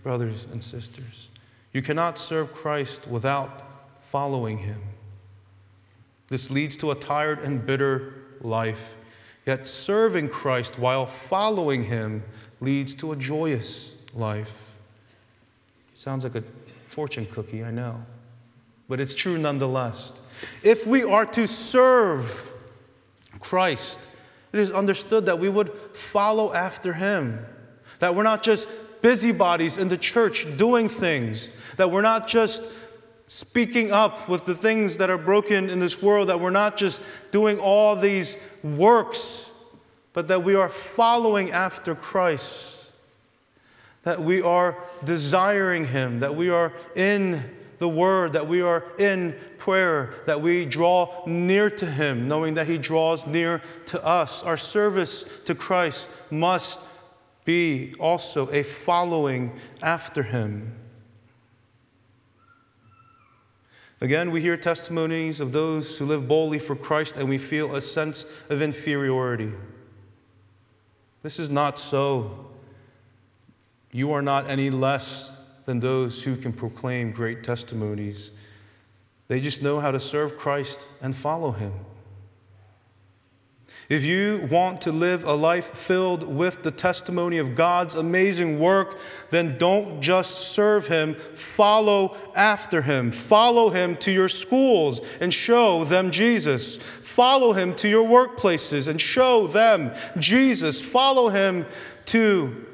brothers 0.02 0.46
and 0.52 0.62
sisters. 0.62 1.30
You 1.72 1.80
cannot 1.80 2.18
serve 2.18 2.52
Christ 2.52 3.08
without 3.08 3.62
following 4.02 4.58
him. 4.58 4.82
This 6.28 6.50
leads 6.50 6.76
to 6.76 6.90
a 6.90 6.94
tired 6.94 7.38
and 7.38 7.64
bitter 7.64 8.12
life. 8.42 8.98
Yet 9.46 9.66
serving 9.66 10.28
Christ 10.28 10.78
while 10.78 11.06
following 11.06 11.84
him 11.84 12.22
leads 12.60 12.94
to 12.96 13.12
a 13.12 13.16
joyous 13.16 13.94
life. 14.12 14.72
Sounds 15.94 16.22
like 16.22 16.34
a 16.34 16.44
fortune 16.84 17.24
cookie, 17.24 17.64
I 17.64 17.70
know, 17.70 18.04
but 18.88 19.00
it's 19.00 19.14
true 19.14 19.38
nonetheless. 19.38 20.20
If 20.62 20.86
we 20.86 21.04
are 21.04 21.26
to 21.26 21.46
serve 21.46 22.50
Christ, 23.40 24.00
it 24.52 24.60
is 24.60 24.70
understood 24.70 25.26
that 25.26 25.38
we 25.38 25.48
would 25.48 25.72
follow 25.94 26.52
after 26.52 26.94
him, 26.94 27.44
that 27.98 28.14
we're 28.14 28.22
not 28.22 28.42
just 28.42 28.68
busybodies 29.02 29.76
in 29.76 29.88
the 29.88 29.98
church 29.98 30.46
doing 30.56 30.88
things, 30.88 31.50
that 31.76 31.90
we're 31.90 32.02
not 32.02 32.26
just 32.26 32.62
speaking 33.26 33.92
up 33.92 34.28
with 34.28 34.46
the 34.46 34.54
things 34.54 34.96
that 34.96 35.10
are 35.10 35.18
broken 35.18 35.68
in 35.68 35.78
this 35.78 36.00
world, 36.00 36.28
that 36.28 36.40
we're 36.40 36.50
not 36.50 36.76
just 36.76 37.02
doing 37.30 37.58
all 37.58 37.94
these 37.94 38.38
works, 38.64 39.50
but 40.14 40.28
that 40.28 40.42
we 40.42 40.54
are 40.54 40.70
following 40.70 41.50
after 41.50 41.94
Christ, 41.94 42.90
that 44.04 44.22
we 44.22 44.40
are 44.40 44.78
desiring 45.04 45.86
Him, 45.86 46.20
that 46.20 46.34
we 46.34 46.48
are 46.48 46.72
in 46.96 47.57
the 47.78 47.88
Word, 47.88 48.32
that 48.32 48.48
we 48.48 48.60
are 48.60 48.84
in 48.98 49.36
prayer, 49.58 50.14
that 50.26 50.40
we 50.40 50.64
draw 50.64 51.22
near 51.26 51.70
to 51.70 51.86
Him, 51.86 52.28
knowing 52.28 52.54
that 52.54 52.66
He 52.66 52.78
draws 52.78 53.26
near 53.26 53.62
to 53.86 54.04
us. 54.04 54.42
Our 54.42 54.56
service 54.56 55.24
to 55.44 55.54
Christ 55.54 56.08
must 56.30 56.80
be 57.44 57.94
also 57.98 58.50
a 58.50 58.62
following 58.62 59.58
after 59.82 60.22
Him. 60.22 60.74
Again, 64.00 64.30
we 64.30 64.40
hear 64.40 64.56
testimonies 64.56 65.40
of 65.40 65.52
those 65.52 65.98
who 65.98 66.06
live 66.06 66.28
boldly 66.28 66.60
for 66.60 66.76
Christ 66.76 67.16
and 67.16 67.28
we 67.28 67.38
feel 67.38 67.74
a 67.74 67.80
sense 67.80 68.26
of 68.48 68.62
inferiority. 68.62 69.52
This 71.22 71.40
is 71.40 71.50
not 71.50 71.80
so. 71.80 72.46
You 73.90 74.12
are 74.12 74.22
not 74.22 74.48
any 74.48 74.70
less 74.70 75.32
than 75.68 75.80
those 75.80 76.22
who 76.22 76.34
can 76.34 76.50
proclaim 76.50 77.12
great 77.12 77.44
testimonies. 77.44 78.30
They 79.26 79.38
just 79.38 79.60
know 79.60 79.80
how 79.80 79.90
to 79.90 80.00
serve 80.00 80.38
Christ 80.38 80.88
and 81.02 81.14
follow 81.14 81.50
Him. 81.50 81.74
If 83.90 84.02
you 84.02 84.48
want 84.50 84.80
to 84.82 84.92
live 84.92 85.24
a 85.24 85.34
life 85.34 85.66
filled 85.76 86.22
with 86.22 86.62
the 86.62 86.70
testimony 86.70 87.36
of 87.36 87.54
God's 87.54 87.94
amazing 87.94 88.58
work, 88.58 88.96
then 89.28 89.58
don't 89.58 90.00
just 90.00 90.38
serve 90.38 90.88
Him, 90.88 91.16
follow 91.34 92.16
after 92.34 92.80
Him. 92.80 93.10
Follow 93.10 93.68
Him 93.68 93.94
to 93.98 94.10
your 94.10 94.30
schools 94.30 95.02
and 95.20 95.34
show 95.34 95.84
them 95.84 96.10
Jesus. 96.10 96.78
Follow 97.02 97.52
Him 97.52 97.74
to 97.74 97.90
your 97.90 98.08
workplaces 98.08 98.88
and 98.88 98.98
show 98.98 99.46
them 99.46 99.92
Jesus. 100.18 100.80
Follow 100.80 101.28
Him 101.28 101.66
to 102.06 102.64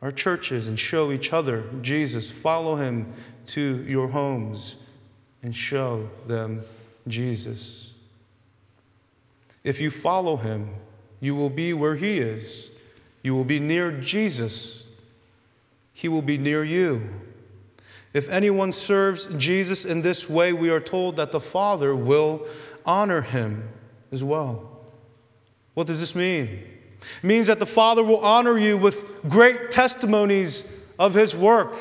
our 0.00 0.10
churches 0.10 0.68
and 0.68 0.78
show 0.78 1.10
each 1.10 1.32
other 1.32 1.64
Jesus. 1.82 2.30
Follow 2.30 2.76
Him 2.76 3.12
to 3.48 3.84
your 3.88 4.08
homes 4.08 4.76
and 5.42 5.54
show 5.54 6.08
them 6.26 6.62
Jesus. 7.06 7.92
If 9.64 9.80
you 9.80 9.90
follow 9.90 10.36
him, 10.36 10.70
you 11.20 11.34
will 11.34 11.50
be 11.50 11.72
where 11.72 11.96
he 11.96 12.18
is. 12.18 12.70
You 13.22 13.34
will 13.34 13.44
be 13.44 13.60
near 13.60 13.90
Jesus. 13.92 14.84
He 15.92 16.08
will 16.08 16.22
be 16.22 16.38
near 16.38 16.62
you. 16.62 17.08
If 18.14 18.28
anyone 18.28 18.72
serves 18.72 19.26
Jesus 19.36 19.84
in 19.84 20.02
this 20.02 20.28
way, 20.28 20.52
we 20.52 20.70
are 20.70 20.80
told 20.80 21.16
that 21.16 21.32
the 21.32 21.40
Father 21.40 21.94
will 21.94 22.46
honor 22.86 23.20
him 23.20 23.68
as 24.10 24.24
well. 24.24 24.80
What 25.74 25.86
does 25.86 26.00
this 26.00 26.14
mean? 26.14 26.64
It 27.00 27.26
means 27.26 27.46
that 27.46 27.58
the 27.58 27.66
Father 27.66 28.02
will 28.02 28.20
honor 28.20 28.58
you 28.58 28.76
with 28.76 29.22
great 29.28 29.70
testimonies 29.70 30.64
of 30.98 31.14
his 31.14 31.36
work. 31.36 31.74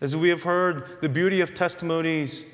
As 0.00 0.16
we 0.16 0.28
have 0.28 0.42
heard, 0.42 1.00
the 1.00 1.08
beauty 1.08 1.40
of 1.40 1.54
testimonies 1.54 2.44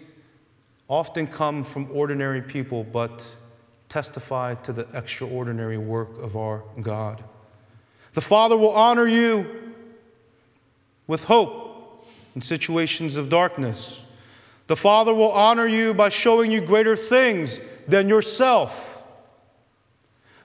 often 0.89 1.27
come 1.27 1.65
from 1.65 1.89
ordinary 1.93 2.43
people, 2.43 2.85
but 2.85 3.35
testify 3.89 4.55
to 4.55 4.73
the 4.73 4.87
extraordinary 4.95 5.79
work 5.79 6.19
of 6.21 6.37
our 6.37 6.63
God. 6.81 7.25
The 8.15 8.21
Father 8.21 8.57
will 8.57 8.73
honor 8.73 9.07
you 9.07 9.75
with 11.07 11.25
hope 11.25 12.07
in 12.35 12.41
situations 12.41 13.17
of 13.17 13.29
darkness. 13.29 14.03
The 14.69 14.77
Father 14.77 15.13
will 15.13 15.33
honor 15.33 15.67
you 15.67 15.93
by 15.93 16.09
showing 16.09 16.53
you 16.53 16.61
greater 16.61 16.95
things 16.95 17.61
than 17.89 18.09
yourself. 18.09 19.00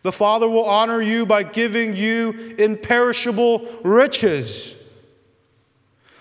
The 0.06 0.12
Father 0.12 0.48
will 0.48 0.66
honor 0.66 1.02
you 1.02 1.26
by 1.26 1.42
giving 1.42 1.96
you 1.96 2.30
imperishable 2.60 3.68
riches. 3.84 4.76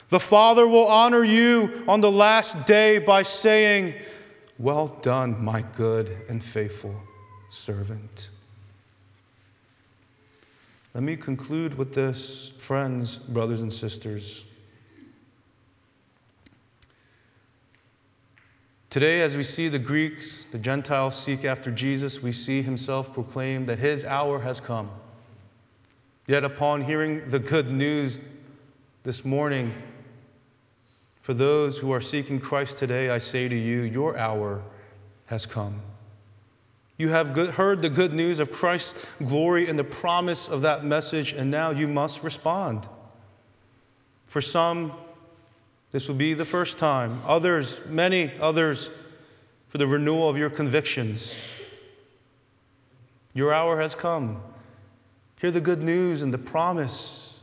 The 0.09 0.19
Father 0.19 0.67
will 0.67 0.87
honor 0.87 1.23
you 1.23 1.85
on 1.87 2.01
the 2.01 2.11
last 2.11 2.65
day 2.65 2.97
by 2.97 3.25
saying, 3.25 3.93
well 4.59 4.87
done, 5.03 5.45
my 5.45 5.61
good 5.61 6.17
and 6.31 6.43
faithful 6.43 6.95
servant. 7.51 8.31
Let 10.95 11.05
me 11.05 11.15
conclude 11.15 11.77
with 11.77 11.93
this, 11.93 12.53
friends, 12.57 13.17
brothers, 13.17 13.61
and 13.61 13.71
sisters. 13.71 14.47
Today, 18.95 19.23
as 19.23 19.37
we 19.37 19.43
see 19.43 19.67
the 19.67 19.81
Greeks, 19.81 20.45
the 20.53 20.59
Gentiles 20.61 21.21
seek 21.21 21.45
after 21.45 21.73
Jesus, 21.73 22.23
we 22.23 22.31
see 22.31 22.63
himself 22.63 23.13
proclaim 23.13 23.67
that 23.67 23.81
his 23.81 24.05
hour 24.05 24.39
has 24.43 24.61
come. 24.61 24.89
Yet, 26.29 26.45
upon 26.45 26.83
hearing 26.83 27.29
the 27.29 27.41
good 27.41 27.73
news 27.73 28.21
this 29.03 29.25
morning, 29.25 29.75
for 31.23 31.35
those 31.35 31.79
who 31.79 31.91
are 31.91 32.01
seeking 32.01 32.39
Christ 32.39 32.79
today, 32.79 33.11
I 33.11 33.19
say 33.19 33.49
to 33.49 33.57
you, 33.57 33.81
your 33.81 34.17
hour 34.17 34.63
has 35.27 35.45
come. 35.45 35.83
You 36.97 37.09
have 37.09 37.35
good, 37.35 37.51
heard 37.51 37.83
the 37.83 37.91
good 37.91 38.15
news 38.15 38.39
of 38.39 38.53
Christ's 38.53 38.95
glory 39.27 39.69
and 39.69 39.77
the 39.77 39.83
promise 39.83 40.47
of 40.47 40.63
that 40.63 40.85
message, 40.85 41.33
and 41.33 41.51
now 41.51 41.71
you 41.71 41.89
must 41.89 42.23
respond. 42.23 42.87
For 44.25 44.41
some, 44.41 44.93
this 45.95 46.09
will 46.09 46.17
be 46.17 46.35
the 46.35 46.45
first 46.45 46.77
time. 46.77 47.23
Others, 47.25 47.79
many 47.89 48.33
others, 48.41 48.91
for 49.69 49.79
the 49.79 49.87
renewal 49.87 50.29
of 50.29 50.37
your 50.37 50.51
convictions. 50.51 51.37
Your 53.33 53.53
hour 53.53 53.81
has 53.81 53.95
come. 53.95 54.43
Hear 55.41 55.53
the 55.53 55.61
good 55.61 55.85
news 55.85 56.21
and 56.21 56.35
the 56.35 56.39
promise 56.39 57.39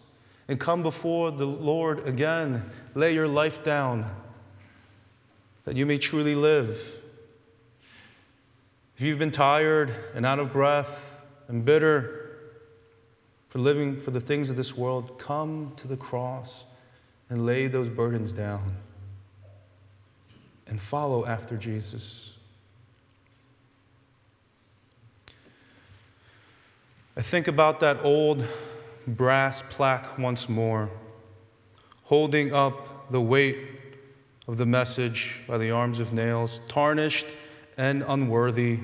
and 0.50 0.60
come 0.60 0.84
before 0.84 1.32
the 1.32 1.46
Lord 1.46 2.06
again. 2.06 2.70
Lay 2.94 3.14
your 3.14 3.26
life 3.26 3.64
down 3.64 4.06
that 5.64 5.78
you 5.78 5.86
may 5.86 5.98
truly 5.98 6.36
live. 6.36 7.00
If 8.98 9.06
you've 9.06 9.18
been 9.18 9.32
tired 9.32 9.96
and 10.14 10.26
out 10.26 10.40
of 10.40 10.52
breath 10.52 11.24
and 11.48 11.64
bitter 11.64 12.38
for 13.48 13.60
living 13.60 14.02
for 14.02 14.12
the 14.12 14.20
things 14.20 14.50
of 14.50 14.58
this 14.58 14.76
world, 14.76 15.18
come 15.18 15.72
to 15.78 15.88
the 15.88 15.96
cross 15.96 16.66
and 17.32 17.46
lay 17.46 17.66
those 17.68 17.88
burdens 17.88 18.34
down 18.34 18.62
and 20.68 20.80
follow 20.80 21.26
after 21.26 21.56
Jesus. 21.56 22.36
I 27.16 27.22
think 27.22 27.48
about 27.48 27.80
that 27.80 28.04
old 28.04 28.46
brass 29.08 29.64
plaque 29.70 30.18
once 30.18 30.50
more, 30.50 30.90
holding 32.04 32.54
up 32.54 33.10
the 33.12 33.22
weight 33.22 33.70
of 34.50 34.58
the 34.58 34.66
message 34.66 35.40
by 35.48 35.58
the 35.58 35.72
arms 35.72 36.02
of 36.02 36.12
nails, 36.12 36.60
tarnished 36.68 37.28
and 37.78 38.04
unworthy, 38.10 38.78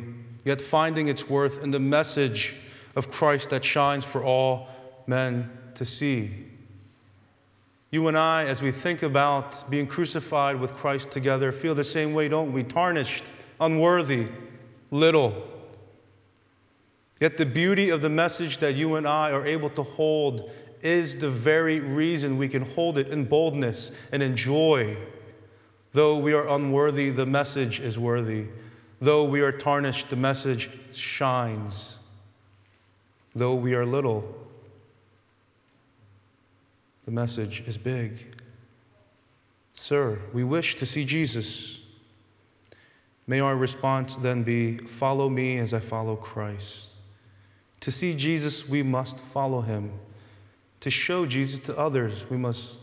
yet 0.46 0.62
finding 0.62 1.10
its 1.10 1.30
worth 1.30 1.62
in 1.64 1.72
the 1.72 1.80
message 1.80 2.56
of 2.96 3.12
Christ 3.12 3.50
that 3.50 3.66
shines 3.66 4.06
for 4.06 4.24
all 4.24 4.70
men 5.06 5.52
to 5.76 5.84
see. 5.84 6.46
You 7.90 8.08
and 8.10 8.18
I, 8.18 8.44
as 8.44 8.62
we 8.62 8.72
think 8.72 9.02
about 9.02 9.70
being 9.70 9.88
crucified 9.88 10.60
with 10.60 10.74
Christ 10.74 11.10
together, 11.10 11.54
feel 11.54 11.74
the 11.74 11.86
same 11.86 12.14
way, 12.14 12.28
don't 12.28 12.52
we? 12.52 12.64
Tarnished, 12.64 13.24
unworthy, 13.62 14.28
little. 14.92 15.34
Yet 17.22 17.38
the 17.38 17.46
beauty 17.46 17.90
of 17.90 18.02
the 18.02 18.10
message 18.10 18.58
that 18.58 18.76
you 18.76 18.96
and 18.96 19.08
I 19.08 19.32
are 19.32 19.46
able 19.46 19.70
to 19.72 19.84
hold 19.84 20.52
is 20.82 21.16
the 21.16 21.30
very 21.30 21.80
reason 21.80 22.38
we 22.38 22.50
can 22.50 22.62
hold 22.62 22.98
it 22.98 23.08
in 23.08 23.24
boldness 23.24 23.92
and 24.12 24.22
in 24.22 24.36
joy. 24.36 24.98
Though 25.94 26.18
we 26.18 26.34
are 26.34 26.48
unworthy, 26.48 27.10
the 27.10 27.26
message 27.26 27.80
is 27.80 27.98
worthy. 27.98 28.48
Though 29.00 29.24
we 29.24 29.42
are 29.42 29.52
tarnished, 29.52 30.10
the 30.10 30.16
message 30.16 30.70
shines. 30.94 31.98
Though 33.34 33.56
we 33.56 33.76
are 33.76 33.86
little, 33.86 34.47
the 37.08 37.12
message 37.14 37.64
is 37.66 37.78
big. 37.78 38.36
Sir, 39.72 40.20
we 40.34 40.44
wish 40.44 40.76
to 40.76 40.86
see 40.86 41.06
Jesus. 41.06 41.80
May 43.26 43.40
our 43.40 43.56
response 43.56 44.18
then 44.18 44.44
be 44.44 44.76
follow 44.80 45.30
me 45.30 45.58
as 45.58 45.74
I 45.74 45.80
follow 45.80 46.18
Christ. 46.18 46.96
To 47.80 47.92
see 47.92 48.14
Jesus, 48.14 48.68
we 48.68 48.84
must 48.84 49.22
follow 49.22 49.62
him. 49.62 49.94
To 50.82 50.90
show 50.90 51.26
Jesus 51.26 51.62
to 51.62 51.78
others, 51.78 52.30
we 52.30 52.36
must 52.36 52.74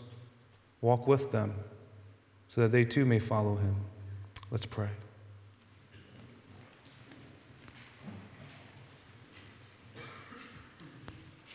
walk 0.80 1.06
with 1.06 1.30
them 1.30 1.52
so 2.48 2.62
that 2.62 2.72
they 2.72 2.86
too 2.86 3.04
may 3.04 3.18
follow 3.18 3.56
him. 3.56 3.76
Let's 4.50 4.64
pray. 4.64 4.88